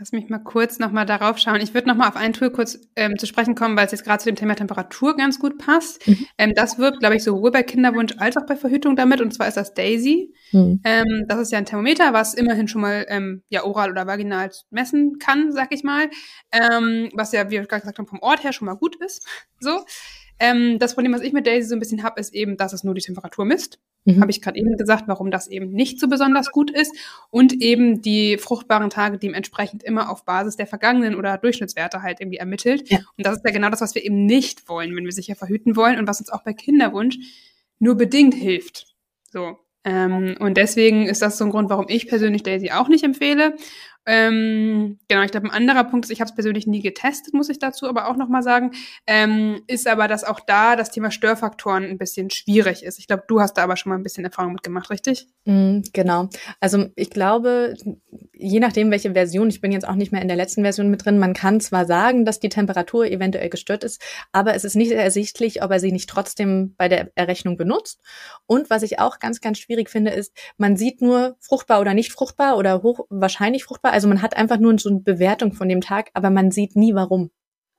[0.00, 1.60] Lass mich mal kurz nochmal darauf schauen.
[1.60, 4.22] Ich würde nochmal auf ein Tool kurz ähm, zu sprechen kommen, weil es jetzt gerade
[4.22, 6.06] zu dem Thema Temperatur ganz gut passt.
[6.06, 6.26] Mhm.
[6.38, 9.20] Ähm, das wirkt, glaube ich, sowohl bei Kinderwunsch als auch bei Verhütung damit.
[9.20, 10.32] Und zwar ist das Daisy.
[10.52, 10.80] Mhm.
[10.84, 14.50] Ähm, das ist ja ein Thermometer, was immerhin schon mal ähm, ja oral oder vaginal
[14.70, 16.08] messen kann, sag ich mal.
[16.52, 19.26] Ähm, was ja, wie wir gerade gesagt haben, vom Ort her schon mal gut ist.
[19.58, 19.84] So.
[20.38, 22.84] Ähm, das Problem, was ich mit Daisy so ein bisschen habe, ist eben, dass es
[22.84, 23.80] nur die Temperatur misst.
[24.08, 24.20] Mhm.
[24.20, 26.94] Habe ich gerade eben gesagt, warum das eben nicht so besonders gut ist.
[27.30, 32.38] Und eben die fruchtbaren Tage dementsprechend immer auf Basis der vergangenen oder Durchschnittswerte halt irgendwie
[32.38, 32.88] ermittelt.
[32.90, 32.98] Ja.
[33.16, 35.76] Und das ist ja genau das, was wir eben nicht wollen, wenn wir sicher verhüten
[35.76, 37.18] wollen und was uns auch bei Kinderwunsch
[37.78, 38.86] nur bedingt hilft.
[39.30, 39.58] So.
[39.84, 43.56] Ähm, und deswegen ist das so ein Grund, warum ich persönlich Daisy auch nicht empfehle.
[44.10, 47.50] Ähm, genau, ich glaube, ein anderer Punkt ist, ich habe es persönlich nie getestet, muss
[47.50, 48.70] ich dazu aber auch nochmal sagen,
[49.06, 52.98] ähm, ist aber, dass auch da das Thema Störfaktoren ein bisschen schwierig ist.
[52.98, 55.26] Ich glaube, du hast da aber schon mal ein bisschen Erfahrung mitgemacht, richtig?
[55.44, 56.30] Mm, genau.
[56.58, 57.74] Also ich glaube,
[58.32, 61.04] je nachdem, welche Version, ich bin jetzt auch nicht mehr in der letzten Version mit
[61.04, 64.00] drin, man kann zwar sagen, dass die Temperatur eventuell gestört ist,
[64.32, 68.00] aber es ist nicht ersichtlich, ob er sie nicht trotzdem bei der Errechnung benutzt.
[68.46, 72.12] Und was ich auch ganz, ganz schwierig finde, ist, man sieht nur fruchtbar oder nicht
[72.12, 75.80] fruchtbar oder hoch wahrscheinlich fruchtbar also man hat einfach nur so eine Bewertung von dem
[75.80, 77.32] Tag, aber man sieht nie warum.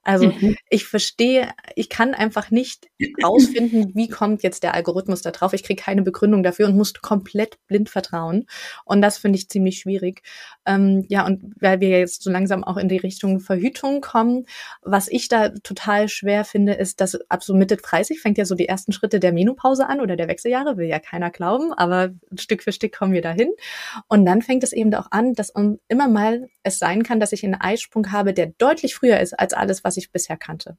[0.03, 0.55] Also mhm.
[0.69, 2.87] ich verstehe, ich kann einfach nicht
[3.23, 5.53] rausfinden, wie kommt jetzt der Algorithmus da drauf.
[5.53, 8.47] Ich kriege keine Begründung dafür und muss komplett blind vertrauen.
[8.85, 10.21] Und das finde ich ziemlich schwierig.
[10.65, 14.45] Ähm, ja, und weil wir jetzt so langsam auch in die Richtung Verhütung kommen,
[14.81, 18.55] was ich da total schwer finde, ist, dass ab so Mitte 30 fängt ja so
[18.55, 22.63] die ersten Schritte der Menopause an oder der Wechseljahre, will ja keiner glauben, aber Stück
[22.63, 23.51] für Stück kommen wir dahin.
[24.07, 25.53] Und dann fängt es eben auch an, dass
[25.87, 29.53] immer mal es sein kann, dass ich einen Eisprung habe, der deutlich früher ist als
[29.53, 30.77] alles, was ich bisher kannte.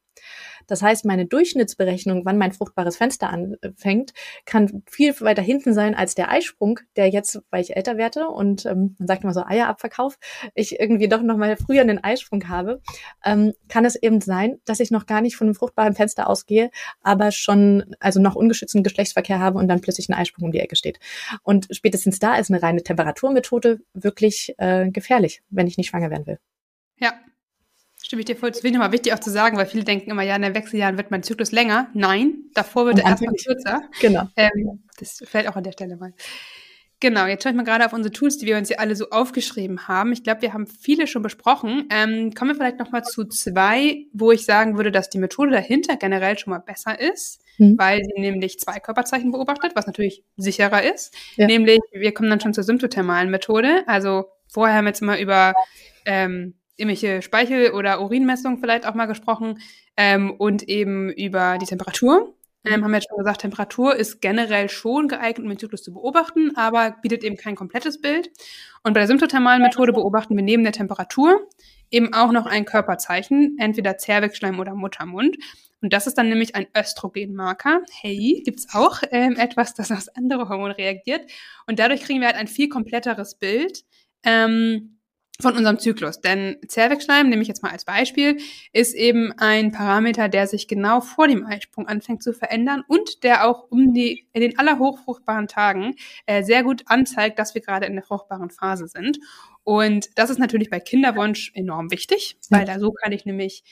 [0.67, 4.13] Das heißt, meine Durchschnittsberechnung, wann mein fruchtbares Fenster anfängt,
[4.45, 8.67] kann viel weiter hinten sein als der Eisprung, der jetzt, weil ich älter werde und
[8.67, 10.19] ähm, man sagt immer so Eierabverkauf,
[10.55, 12.81] ich irgendwie doch noch mal früher einen Eisprung habe,
[13.25, 16.71] ähm, kann es eben sein, dass ich noch gar nicht von einem fruchtbaren Fenster ausgehe,
[17.03, 20.77] aber schon also noch ungeschützten Geschlechtsverkehr habe und dann plötzlich ein Eisprung um die Ecke
[20.77, 20.99] steht.
[21.43, 26.27] Und spätestens da ist eine reine Temperaturmethode wirklich äh, gefährlich, wenn ich nicht schwanger werden
[26.27, 26.39] will.
[26.99, 27.15] Ja,
[28.11, 28.63] Stimme ich dir voll zu.
[28.63, 30.97] Finde ich nochmal wichtig auch zu sagen, weil viele denken immer, ja, in den Wechseljahren
[30.97, 31.91] wird mein Zyklus länger.
[31.95, 33.83] Nein, davor wird er erstmal kürzer.
[34.01, 34.27] Genau.
[34.35, 36.13] Ähm, das fällt auch an der Stelle mal.
[36.99, 39.11] Genau, jetzt schaue ich mal gerade auf unsere Tools, die wir uns hier alle so
[39.11, 40.11] aufgeschrieben haben.
[40.11, 41.87] Ich glaube, wir haben viele schon besprochen.
[41.89, 45.95] Ähm, kommen wir vielleicht nochmal zu zwei, wo ich sagen würde, dass die Methode dahinter
[45.95, 47.79] generell schon mal besser ist, mhm.
[47.79, 51.15] weil sie nämlich zwei Körperzeichen beobachtet, was natürlich sicherer ist.
[51.37, 51.47] Ja.
[51.47, 53.85] Nämlich, wir kommen dann schon zur symptothermalen Methode.
[53.87, 55.55] Also vorher haben wir jetzt mal über
[56.07, 59.61] ähm, irgendwelche Speichel- oder Urinmessungen vielleicht auch mal gesprochen
[59.97, 62.35] ähm, und eben über die Temperatur.
[62.65, 65.95] Ähm, haben wir jetzt schon gesagt, Temperatur ist generell schon geeignet, um den Zyklus zu
[65.95, 68.31] beobachten, aber bietet eben kein komplettes Bild.
[68.83, 71.49] Und bei der symptothermalen Methode beobachten wir neben der Temperatur
[71.91, 75.37] eben auch noch ein Körperzeichen, entweder Zervixschleim oder Muttermund.
[75.81, 77.83] Und das ist dann nämlich ein Östrogenmarker.
[77.91, 81.23] Hey, gibt's auch ähm, etwas, das auf andere Hormone reagiert.
[81.67, 83.85] Und dadurch kriegen wir halt ein viel kompletteres Bild.
[84.23, 85.00] Ähm,
[85.41, 86.21] von unserem Zyklus.
[86.21, 88.39] Denn Zervixschleim, nehme ich jetzt mal als Beispiel,
[88.73, 93.47] ist eben ein Parameter, der sich genau vor dem Eisprung anfängt zu verändern und der
[93.49, 95.95] auch um die, in den allerhochfruchtbaren Tagen
[96.27, 99.19] äh, sehr gut anzeigt, dass wir gerade in der fruchtbaren Phase sind.
[99.65, 103.63] Und das ist natürlich bei Kinderwunsch enorm wichtig, weil da so kann ich nämlich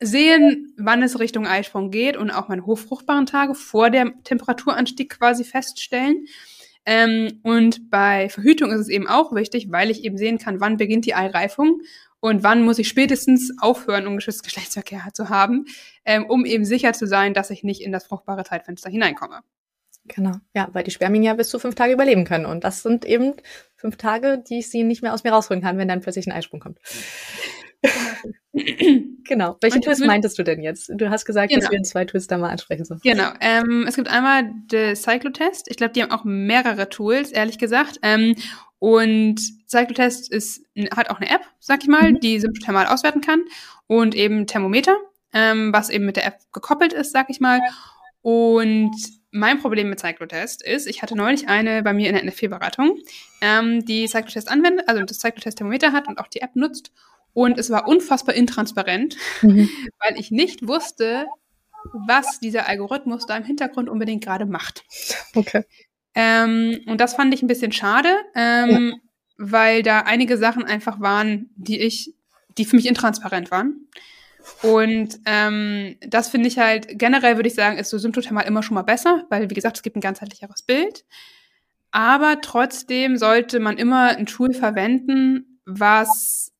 [0.00, 5.44] sehen, wann es Richtung Eisprung geht und auch meine hochfruchtbaren Tage vor dem Temperaturanstieg quasi
[5.44, 6.26] feststellen.
[6.86, 10.76] Ähm, und bei Verhütung ist es eben auch wichtig, weil ich eben sehen kann, wann
[10.76, 11.80] beginnt die Eireifung
[12.20, 15.66] und wann muss ich spätestens aufhören, ungeschützten Geschlechtsverkehr zu haben,
[16.04, 19.40] ähm, um eben sicher zu sein, dass ich nicht in das fruchtbare Zeitfenster hineinkomme.
[20.06, 22.44] Genau, ja, weil die Spermien ja bis zu fünf Tage überleben können.
[22.44, 23.34] Und das sind eben
[23.76, 26.32] fünf Tage, die ich sie nicht mehr aus mir rausholen kann, wenn dann plötzlich ein
[26.32, 26.78] Eisprung kommt.
[29.24, 29.56] genau.
[29.60, 30.90] Welche Tools meintest du denn jetzt?
[30.94, 31.62] Du hast gesagt, genau.
[31.62, 33.00] dass wir zwei Tools da mal ansprechen sollen.
[33.02, 33.30] Genau.
[33.40, 35.70] Ähm, es gibt einmal den Cyclotest.
[35.70, 37.98] Ich glaube, die haben auch mehrere Tools, ehrlich gesagt.
[38.02, 38.34] Ähm,
[38.78, 40.62] und Cyclotest ist,
[40.94, 42.20] hat auch eine App, sag ich mal, mhm.
[42.20, 43.42] die symptothermal auswerten kann.
[43.86, 44.96] Und eben Thermometer,
[45.32, 47.60] ähm, was eben mit der App gekoppelt ist, sag ich mal.
[48.22, 48.94] Und
[49.30, 52.98] mein Problem mit Cyclotest ist, ich hatte neulich eine bei mir in der NFP-Beratung,
[53.40, 56.92] ähm, die Cyclotest anwendet, also das Cyclotest-Thermometer hat und auch die App nutzt.
[57.34, 59.68] Und es war unfassbar intransparent, mhm.
[59.98, 61.26] weil ich nicht wusste,
[62.06, 64.84] was dieser Algorithmus da im Hintergrund unbedingt gerade macht.
[65.34, 65.64] Okay.
[66.14, 68.96] Ähm, und das fand ich ein bisschen schade, ähm, ja.
[69.36, 72.14] weil da einige Sachen einfach waren, die ich,
[72.56, 73.88] die für mich intransparent waren.
[74.62, 78.74] Und ähm, das finde ich halt, generell würde ich sagen, ist so Symptothermal immer schon
[78.74, 81.04] mal besser, weil, wie gesagt, es gibt ein ganzheitlicheres Bild.
[81.90, 86.52] Aber trotzdem sollte man immer ein Tool verwenden, was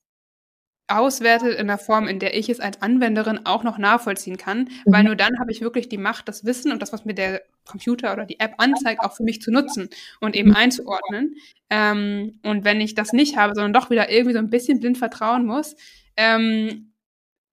[0.86, 4.68] auswertet in der Form, in der ich es als Anwenderin auch noch nachvollziehen kann, mhm.
[4.92, 7.42] weil nur dann habe ich wirklich die Macht, das Wissen und das, was mir der
[7.64, 9.88] Computer oder die App anzeigt, auch für mich zu nutzen
[10.20, 10.56] und eben mhm.
[10.56, 11.36] einzuordnen.
[11.70, 14.98] Ähm, und wenn ich das nicht habe, sondern doch wieder irgendwie so ein bisschen blind
[14.98, 15.74] vertrauen muss,
[16.16, 16.92] ähm,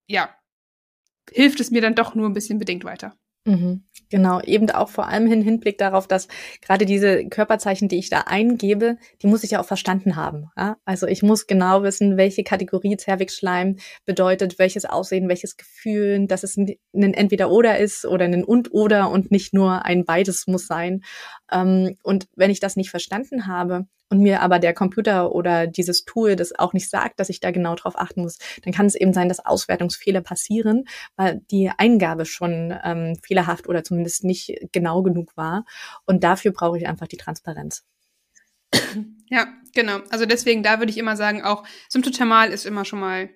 [0.08, 0.30] ja,
[1.32, 3.16] hilft es mir dann doch nur ein bisschen bedingt weiter.
[3.46, 3.84] Mhm.
[4.12, 6.28] Genau, eben auch vor allem im Hinblick darauf, dass
[6.62, 10.52] gerade diese Körperzeichen, die ich da eingebe, die muss ich ja auch verstanden haben.
[10.58, 10.78] Ja?
[10.86, 16.58] Also ich muss genau wissen, welche Kategorie Zervixschleim bedeutet, welches Aussehen, welches Gefühl, dass es
[16.58, 21.02] ein Entweder-Oder ist oder ein Und-Oder und nicht nur ein Beides muss sein.
[21.52, 26.04] Ähm, und wenn ich das nicht verstanden habe, und mir aber der Computer oder dieses
[26.06, 28.96] Tool das auch nicht sagt, dass ich da genau drauf achten muss, dann kann es
[28.96, 30.84] eben sein, dass Auswertungsfehler passieren,
[31.16, 35.66] weil die Eingabe schon ähm, fehlerhaft oder zumindest nicht genau genug war.
[36.06, 37.84] Und dafür brauche ich einfach die Transparenz.
[39.30, 40.00] Ja, genau.
[40.10, 43.30] Also deswegen, da würde ich immer sagen, auch Symptothermal ist immer schon mal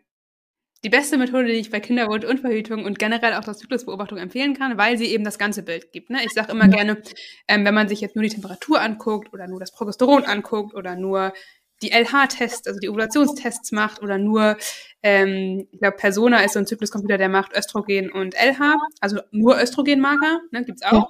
[0.83, 4.53] die beste Methode, die ich bei Kinderwunsch und Verhütung und generell auch der Zyklusbeobachtung empfehlen
[4.53, 6.09] kann, weil sie eben das ganze Bild gibt.
[6.09, 6.23] Ne?
[6.23, 6.71] Ich sage immer ja.
[6.71, 7.01] gerne,
[7.47, 10.95] ähm, wenn man sich jetzt nur die Temperatur anguckt oder nur das Progesteron anguckt oder
[10.95, 11.33] nur
[11.81, 14.57] die LH-Tests, also die Ovulationstests macht oder nur,
[15.03, 19.59] ähm, ich glaube, Persona ist so ein Zykluscomputer, der macht Östrogen und LH, also nur
[19.61, 20.91] Östrogenmarker, ne, gibt's auch.
[20.91, 21.09] Ja.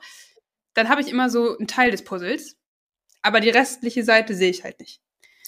[0.73, 2.58] Dann habe ich immer so einen Teil des Puzzles,
[3.21, 5.01] aber die restliche Seite sehe ich halt nicht.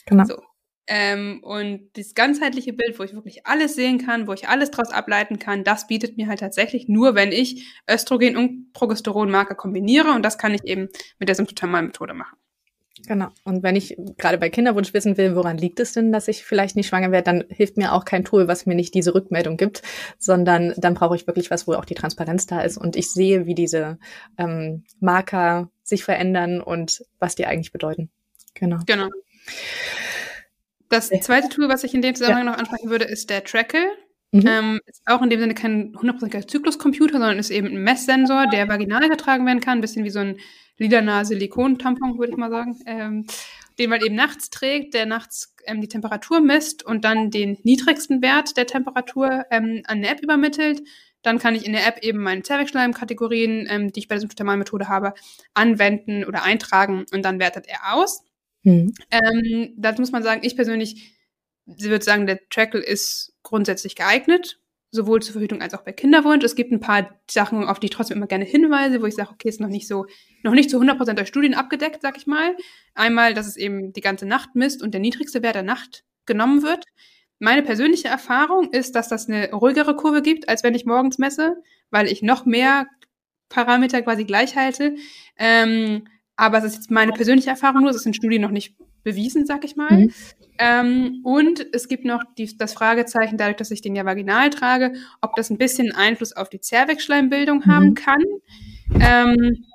[0.05, 0.25] Genau.
[0.25, 0.41] So.
[0.87, 4.91] Ähm, und das ganzheitliche Bild, wo ich wirklich alles sehen kann, wo ich alles daraus
[4.91, 10.11] ableiten kann, das bietet mir halt tatsächlich nur, wenn ich Östrogen und Progesteronmarker kombiniere.
[10.11, 10.87] Und das kann ich eben
[11.19, 12.37] mit der Symptothermal-Methode machen.
[13.05, 13.27] Genau.
[13.43, 16.75] Und wenn ich gerade bei Kinderwunsch wissen will, woran liegt es denn, dass ich vielleicht
[16.75, 19.81] nicht schwanger werde, dann hilft mir auch kein Tool, was mir nicht diese Rückmeldung gibt,
[20.17, 23.45] sondern dann brauche ich wirklich was, wo auch die Transparenz da ist und ich sehe,
[23.45, 23.99] wie diese
[24.37, 28.09] ähm, Marker sich verändern und was die eigentlich bedeuten.
[28.55, 28.79] Genau.
[28.85, 29.07] Genau.
[30.89, 32.51] Das zweite Tool, was ich in dem Zusammenhang ja.
[32.51, 33.87] noch ansprechen würde, ist der Trackle.
[34.31, 34.43] Mhm.
[34.45, 38.67] Ähm, ist auch in dem Sinne kein 100% Zykluscomputer, sondern ist eben ein Messsensor, der
[38.67, 40.37] vaginal übertragen werden kann, ein bisschen wie so ein
[40.77, 43.25] lilaner Silikon-Tampon, würde ich mal sagen, ähm,
[43.79, 48.21] den man eben nachts trägt, der nachts ähm, die Temperatur misst und dann den niedrigsten
[48.21, 50.81] Wert der Temperatur ähm, an eine App übermittelt.
[51.23, 54.87] Dann kann ich in der App eben meine Zervixschleim-Kategorien, ähm, die ich bei der Symptomalmethode
[54.87, 55.13] habe,
[55.53, 58.23] anwenden oder eintragen und dann wertet er aus.
[58.67, 58.93] Mhm.
[59.11, 61.15] Ähm, das muss man sagen, ich persönlich
[61.65, 64.59] würde sagen, der Trackle ist grundsätzlich geeignet,
[64.91, 66.43] sowohl zur Verhütung als auch bei Kinderwunsch.
[66.43, 69.29] Es gibt ein paar Sachen, auf die ich trotzdem immer gerne hinweise, wo ich sage,
[69.31, 70.05] okay, ist noch nicht so,
[70.43, 72.57] noch nicht zu 100% durch Studien abgedeckt, sag ich mal.
[72.93, 76.61] Einmal, dass es eben die ganze Nacht misst und der niedrigste Wert der Nacht genommen
[76.61, 76.83] wird.
[77.39, 81.55] Meine persönliche Erfahrung ist, dass das eine ruhigere Kurve gibt, als wenn ich morgens messe,
[81.89, 82.87] weil ich noch mehr
[83.47, 84.95] Parameter quasi gleich halte.
[85.37, 86.03] Ähm,
[86.37, 89.45] aber es ist jetzt meine persönliche Erfahrung nur, es ist in Studien noch nicht bewiesen,
[89.45, 89.91] sag ich mal.
[89.91, 90.13] Mhm.
[90.59, 94.93] Ähm, und es gibt noch die, das Fragezeichen, dadurch, dass ich den ja vaginal trage,
[95.21, 97.65] ob das ein bisschen Einfluss auf die Zervixschleimbildung mhm.
[97.65, 98.23] haben kann.
[98.99, 99.65] Ähm,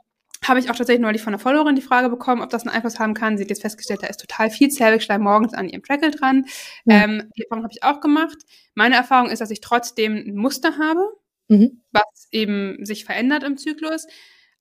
[0.45, 2.99] habe ich auch tatsächlich neulich von einer Followerin die Frage bekommen, ob das einen Einfluss
[2.99, 3.37] haben kann.
[3.37, 6.47] Sie hat jetzt festgestellt, da ist total viel Zervixschleim morgens an ihrem Trackle dran.
[6.85, 7.05] Ja.
[7.05, 8.39] Ähm, die Erfahrung habe ich auch gemacht.
[8.75, 11.01] Meine Erfahrung ist, dass ich trotzdem ein Muster habe,
[11.49, 11.83] mhm.
[11.93, 14.07] was eben sich verändert im Zyklus.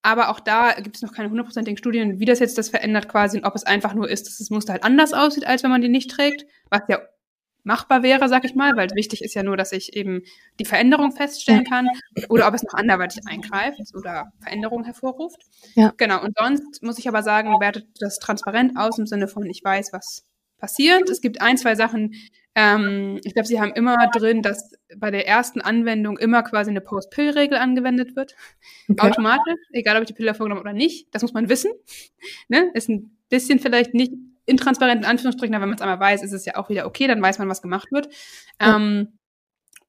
[0.02, 3.38] Aber auch da gibt es noch keine hundertprozentigen Studien, wie das jetzt das verändert quasi
[3.38, 5.80] und ob es einfach nur ist, dass das Muster halt anders aussieht, als wenn man
[5.80, 6.98] die nicht trägt, was ja
[7.64, 10.22] machbar wäre, sag ich mal, weil wichtig ist ja nur, dass ich eben
[10.58, 11.86] die Veränderung feststellen kann
[12.28, 15.40] oder ob es noch anderweitig eingreift oder Veränderungen hervorruft.
[15.74, 15.92] Ja.
[15.96, 16.22] Genau.
[16.22, 19.90] Und sonst muss ich aber sagen, wertet das transparent aus im Sinne von, ich weiß,
[19.92, 20.24] was
[20.62, 21.10] passiert.
[21.10, 22.14] Es gibt ein, zwei Sachen,
[22.54, 26.80] ähm, ich glaube, sie haben immer drin, dass bei der ersten Anwendung immer quasi eine
[26.80, 28.36] Post-Pill-Regel angewendet wird.
[28.88, 29.08] Okay.
[29.08, 31.12] Automatisch, egal ob ich die Pille vorgenommen oder nicht.
[31.12, 31.72] Das muss man wissen.
[32.48, 32.70] Ne?
[32.74, 34.12] Ist ein bisschen vielleicht nicht
[34.46, 37.08] intransparent in Anführungsstrichen, aber wenn man es einmal weiß, ist es ja auch wieder okay,
[37.08, 38.08] dann weiß man, was gemacht wird.
[38.60, 38.76] Ja.
[38.76, 39.18] Ähm,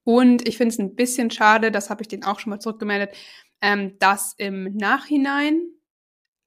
[0.04, 3.16] und ich finde es ein bisschen schade, das habe ich denen auch schon mal zurückgemeldet,
[3.62, 5.62] ähm, dass im Nachhinein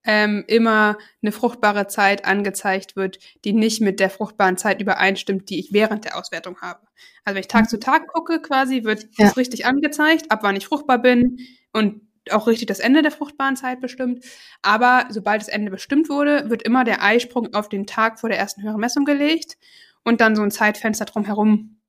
[0.07, 5.59] ähm, immer eine fruchtbare Zeit angezeigt wird, die nicht mit der fruchtbaren Zeit übereinstimmt, die
[5.59, 6.81] ich während der Auswertung habe.
[7.25, 9.27] Also wenn ich Tag zu Tag gucke, quasi wird ja.
[9.27, 11.39] das richtig angezeigt, ab wann ich fruchtbar bin
[11.73, 14.25] und auch richtig das Ende der fruchtbaren Zeit bestimmt.
[14.63, 18.39] Aber sobald das Ende bestimmt wurde, wird immer der Eisprung auf den Tag vor der
[18.39, 19.59] ersten höheren Messung gelegt
[20.05, 21.81] und dann so ein Zeitfenster drumherum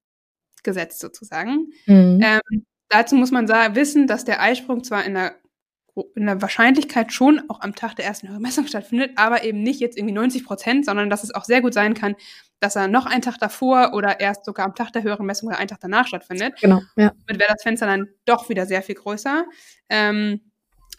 [0.63, 1.71] gesetzt sozusagen.
[1.85, 2.19] Mhm.
[2.21, 5.35] Ähm, dazu muss man wissen, dass der Eisprung zwar in der
[6.15, 9.79] in der Wahrscheinlichkeit schon auch am Tag der ersten höheren Messung stattfindet, aber eben nicht
[9.79, 12.15] jetzt irgendwie 90 Prozent, sondern dass es auch sehr gut sein kann,
[12.59, 15.59] dass er noch einen Tag davor oder erst sogar am Tag der höheren Messung oder
[15.59, 16.53] einen Tag danach stattfindet.
[16.59, 17.11] Genau, ja.
[17.25, 19.45] Damit wäre das Fenster dann doch wieder sehr viel größer.
[19.89, 20.41] Ähm,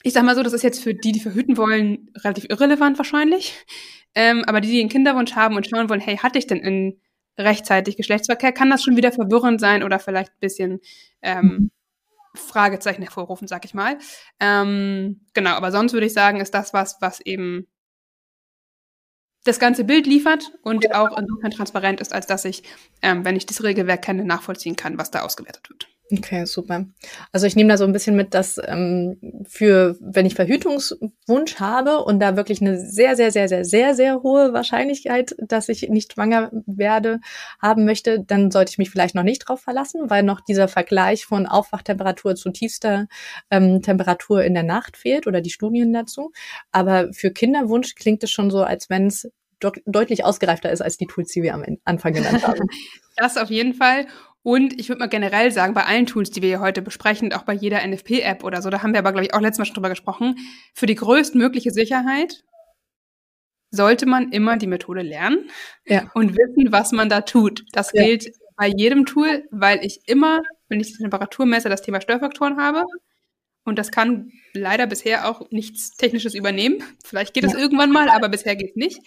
[0.02, 3.54] ich sag mal so, das ist jetzt für die, die verhüten wollen, relativ irrelevant wahrscheinlich.
[4.14, 7.00] Ähm, aber die, die einen Kinderwunsch haben und schauen wollen, hey, hatte ich denn in
[7.38, 10.80] rechtzeitig Geschlechtsverkehr, kann das schon wieder verwirrend sein oder vielleicht ein bisschen
[11.22, 11.70] ähm, mhm.
[12.34, 13.98] Fragezeichen hervorrufen, sag ich mal.
[14.40, 17.66] Ähm, genau, aber sonst würde ich sagen, ist das was, was eben
[19.44, 21.00] das ganze Bild liefert und ja.
[21.00, 22.62] auch insofern transparent ist, als dass ich,
[23.02, 25.88] ähm, wenn ich das Regelwerk kenne, nachvollziehen kann, was da ausgewertet wird.
[26.10, 26.86] Okay, super.
[27.32, 31.98] Also ich nehme da so ein bisschen mit, dass ähm, für, wenn ich Verhütungswunsch habe
[31.98, 36.14] und da wirklich eine sehr, sehr, sehr, sehr, sehr, sehr hohe Wahrscheinlichkeit, dass ich nicht
[36.14, 37.20] schwanger werde,
[37.60, 41.26] haben möchte, dann sollte ich mich vielleicht noch nicht drauf verlassen, weil noch dieser Vergleich
[41.26, 43.06] von Aufwachtemperatur zu tiefster
[43.50, 46.32] ähm, Temperatur in der Nacht fehlt oder die Studien dazu.
[46.72, 51.06] Aber für Kinderwunsch klingt es schon so, als wenn es deutlich ausgereifter ist als die
[51.06, 52.66] Tools, die wir am Anfang genannt haben.
[53.20, 54.06] Das auf jeden Fall.
[54.48, 57.42] Und ich würde mal generell sagen, bei allen Tools, die wir hier heute besprechen, auch
[57.42, 59.74] bei jeder NFP-App oder so, da haben wir aber, glaube ich, auch letztes Mal schon
[59.74, 60.36] drüber gesprochen,
[60.72, 62.44] für die größtmögliche Sicherheit
[63.70, 65.50] sollte man immer die Methode lernen
[65.84, 66.10] ja.
[66.14, 67.66] und wissen, was man da tut.
[67.72, 68.02] Das ja.
[68.02, 72.56] gilt bei jedem Tool, weil ich immer, wenn ich die Temperatur messe, das Thema Störfaktoren
[72.56, 72.84] habe.
[73.66, 76.82] Und das kann leider bisher auch nichts Technisches übernehmen.
[77.04, 77.58] Vielleicht geht es ja.
[77.58, 79.00] irgendwann mal, aber bisher geht es nicht.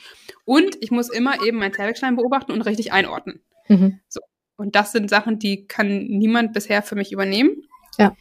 [0.45, 3.41] Und ich muss immer eben meinen Zervixschleim beobachten und richtig einordnen.
[3.67, 4.01] Mhm.
[4.07, 4.21] So.
[4.61, 7.63] Und das sind Sachen, die kann niemand bisher für mich übernehmen.
[7.97, 8.15] Ja.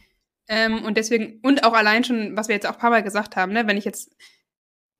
[0.47, 3.35] Ähm, und deswegen, und auch allein schon, was wir jetzt auch ein paar Mal gesagt
[3.35, 4.15] haben, ne, wenn ich jetzt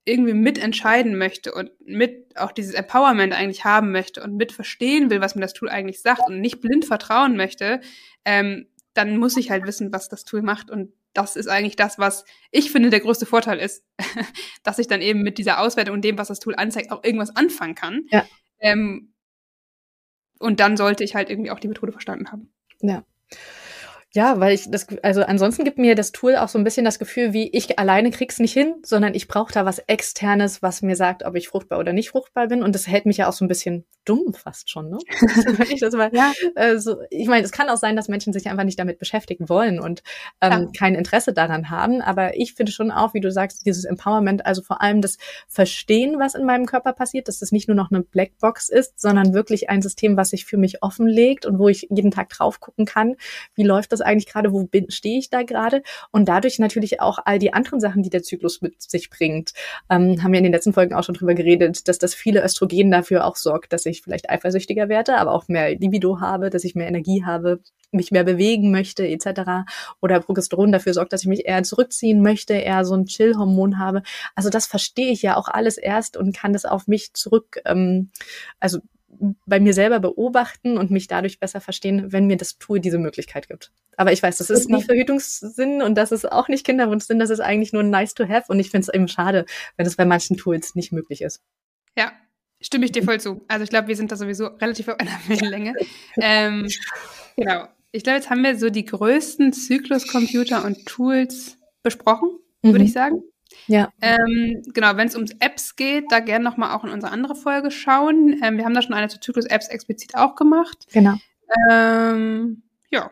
[0.04, 5.20] irgendwie mitentscheiden möchte und mit auch dieses Empowerment eigentlich haben möchte und mit verstehen will,
[5.20, 7.80] was mir das Tool eigentlich sagt und nicht blind vertrauen möchte,
[8.24, 10.70] ähm, dann muss ich halt wissen, was das Tool macht.
[10.70, 13.84] Und das ist eigentlich das, was ich finde, der größte Vorteil ist,
[14.62, 17.34] dass ich dann eben mit dieser Auswertung und dem, was das Tool anzeigt, auch irgendwas
[17.34, 18.06] anfangen kann.
[18.10, 18.24] Ja.
[18.60, 19.11] Ähm,
[20.42, 22.52] und dann sollte ich halt irgendwie auch die Methode verstanden haben.
[22.80, 23.04] Ja.
[24.14, 26.98] Ja, weil ich das, also ansonsten gibt mir das Tool auch so ein bisschen das
[26.98, 30.96] Gefühl, wie ich alleine krieg's nicht hin, sondern ich brauche da was Externes, was mir
[30.96, 32.62] sagt, ob ich fruchtbar oder nicht fruchtbar bin.
[32.62, 34.98] Und das hält mich ja auch so ein bisschen dumm fast schon, ne?
[35.70, 36.30] ich das mal, ja.
[36.56, 39.48] äh, so, ich meine, es kann auch sein, dass Menschen sich einfach nicht damit beschäftigen
[39.48, 40.02] wollen und
[40.42, 40.66] ähm, ja.
[40.76, 42.02] kein Interesse daran haben.
[42.02, 45.16] Aber ich finde schon auch, wie du sagst, dieses Empowerment, also vor allem das
[45.48, 49.32] Verstehen, was in meinem Körper passiert, dass das nicht nur noch eine Blackbox ist, sondern
[49.32, 52.84] wirklich ein System, was sich für mich offenlegt und wo ich jeden Tag drauf gucken
[52.84, 53.16] kann,
[53.54, 55.82] wie läuft das eigentlich gerade, wo bin, stehe ich da gerade?
[56.10, 59.52] Und dadurch natürlich auch all die anderen Sachen, die der Zyklus mit sich bringt.
[59.90, 62.90] Ähm, haben wir in den letzten Folgen auch schon drüber geredet, dass das viele Östrogen
[62.90, 66.74] dafür auch sorgt, dass ich vielleicht eifersüchtiger werde, aber auch mehr Libido habe, dass ich
[66.74, 67.60] mehr Energie habe,
[67.92, 69.66] mich mehr bewegen möchte, etc.
[70.00, 74.02] Oder Progesteron dafür sorgt, dass ich mich eher zurückziehen möchte, eher so ein Chill-Hormon habe.
[74.34, 78.10] Also das verstehe ich ja auch alles erst und kann das auf mich zurück, ähm,
[78.60, 78.78] also
[79.46, 83.48] bei mir selber beobachten und mich dadurch besser verstehen, wenn mir das Tool diese Möglichkeit
[83.48, 83.72] gibt.
[83.96, 87.40] Aber ich weiß, das ist nicht Verhütungssinn und das ist auch nicht Kinderwunschsinn, das ist
[87.40, 90.36] eigentlich nur nice to have und ich finde es eben schade, wenn es bei manchen
[90.36, 91.40] Tools nicht möglich ist.
[91.96, 92.12] Ja,
[92.60, 93.44] stimme ich dir voll zu.
[93.48, 95.74] Also ich glaube, wir sind da sowieso relativ auf einer Wellenlänge.
[96.20, 96.68] ähm,
[97.36, 97.68] genau.
[97.92, 102.30] Ich glaube, jetzt haben wir so die größten Zykluscomputer und Tools besprochen,
[102.62, 102.72] mhm.
[102.72, 103.22] würde ich sagen.
[103.66, 103.92] Ja.
[104.00, 107.70] Ähm, genau, wenn es ums Apps geht, da gerne nochmal auch in unsere andere Folge
[107.70, 108.40] schauen.
[108.42, 110.86] Ähm, wir haben da schon eine zu Zyklus-Apps explizit auch gemacht.
[110.92, 111.14] Genau.
[111.70, 113.10] Ähm, ja.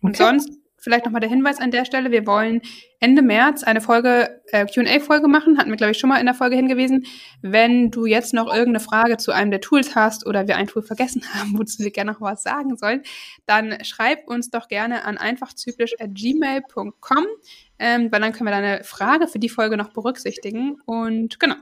[0.00, 0.24] Und okay.
[0.24, 0.50] sonst
[0.86, 2.12] vielleicht nochmal der Hinweis an der Stelle.
[2.12, 2.62] Wir wollen
[3.00, 5.58] Ende März eine Folge, äh, QA-Folge machen.
[5.58, 7.04] Hatten wir, glaube ich, schon mal in der Folge hingewiesen.
[7.42, 10.82] Wenn du jetzt noch irgendeine Frage zu einem der Tools hast oder wir ein Tool
[10.82, 13.02] vergessen haben, wozu wir gerne noch was sagen sollen,
[13.46, 17.26] dann schreib uns doch gerne an einfachzyklisch.gmail.com,
[17.78, 20.80] ähm, weil dann können wir deine Frage für die Folge noch berücksichtigen.
[20.84, 21.56] Und genau.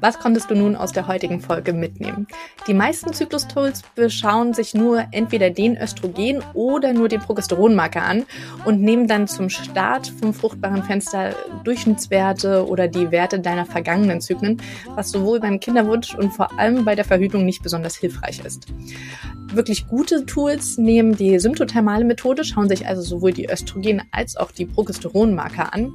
[0.00, 2.26] Was konntest du nun aus der heutigen Folge mitnehmen?
[2.66, 8.24] Die meisten Zyklus-Tools beschauen sich nur entweder den Östrogen oder nur den Progesteronmarker an
[8.64, 11.34] und nehmen dann zum Start vom fruchtbaren Fenster
[11.64, 14.62] Durchschnittswerte oder die Werte deiner vergangenen Zyklen,
[14.94, 18.68] was sowohl beim Kinderwunsch und vor allem bei der Verhütung nicht besonders hilfreich ist.
[19.52, 24.52] Wirklich gute Tools nehmen die symptothermale Methode, schauen sich also sowohl die Östrogen als auch
[24.52, 25.92] die Progesteronmarker an.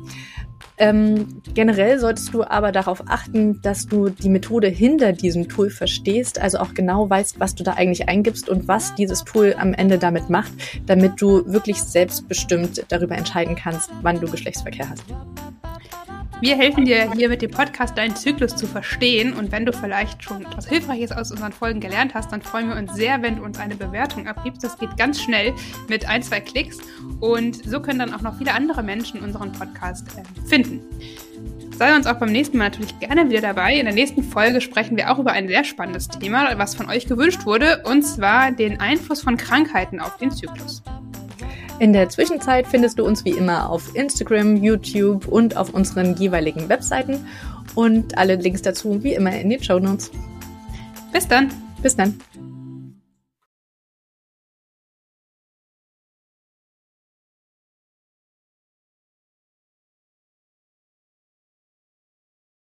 [0.77, 6.39] Ähm, generell solltest du aber darauf achten, dass du die Methode hinter diesem Tool verstehst,
[6.39, 9.97] also auch genau weißt, was du da eigentlich eingibst und was dieses Tool am Ende
[9.97, 10.51] damit macht,
[10.85, 15.03] damit du wirklich selbstbestimmt darüber entscheiden kannst, wann du Geschlechtsverkehr hast.
[16.41, 20.21] Wir helfen dir hier mit dem Podcast deinen Zyklus zu verstehen und wenn du vielleicht
[20.21, 23.43] schon etwas Hilfreiches aus unseren Folgen gelernt hast, dann freuen wir uns sehr, wenn du
[23.43, 24.61] uns eine Bewertung abgibst.
[24.63, 25.53] Das geht ganz schnell
[25.87, 26.77] mit ein, zwei Klicks
[27.21, 30.81] und so können dann auch noch viele andere Menschen unseren Podcast äh, finden.
[31.77, 33.75] Sei uns auch beim nächsten Mal natürlich gerne wieder dabei.
[33.75, 37.05] In der nächsten Folge sprechen wir auch über ein sehr spannendes Thema, was von euch
[37.05, 40.83] gewünscht wurde, und zwar den Einfluss von Krankheiten auf den Zyklus.
[41.79, 46.69] In der Zwischenzeit findest du uns wie immer auf Instagram, YouTube und auf unseren jeweiligen
[46.69, 47.27] Webseiten
[47.75, 50.09] und alle Links dazu wie immer in den Show Notes.
[51.11, 51.51] Bis dann.
[51.81, 52.17] Bis dann.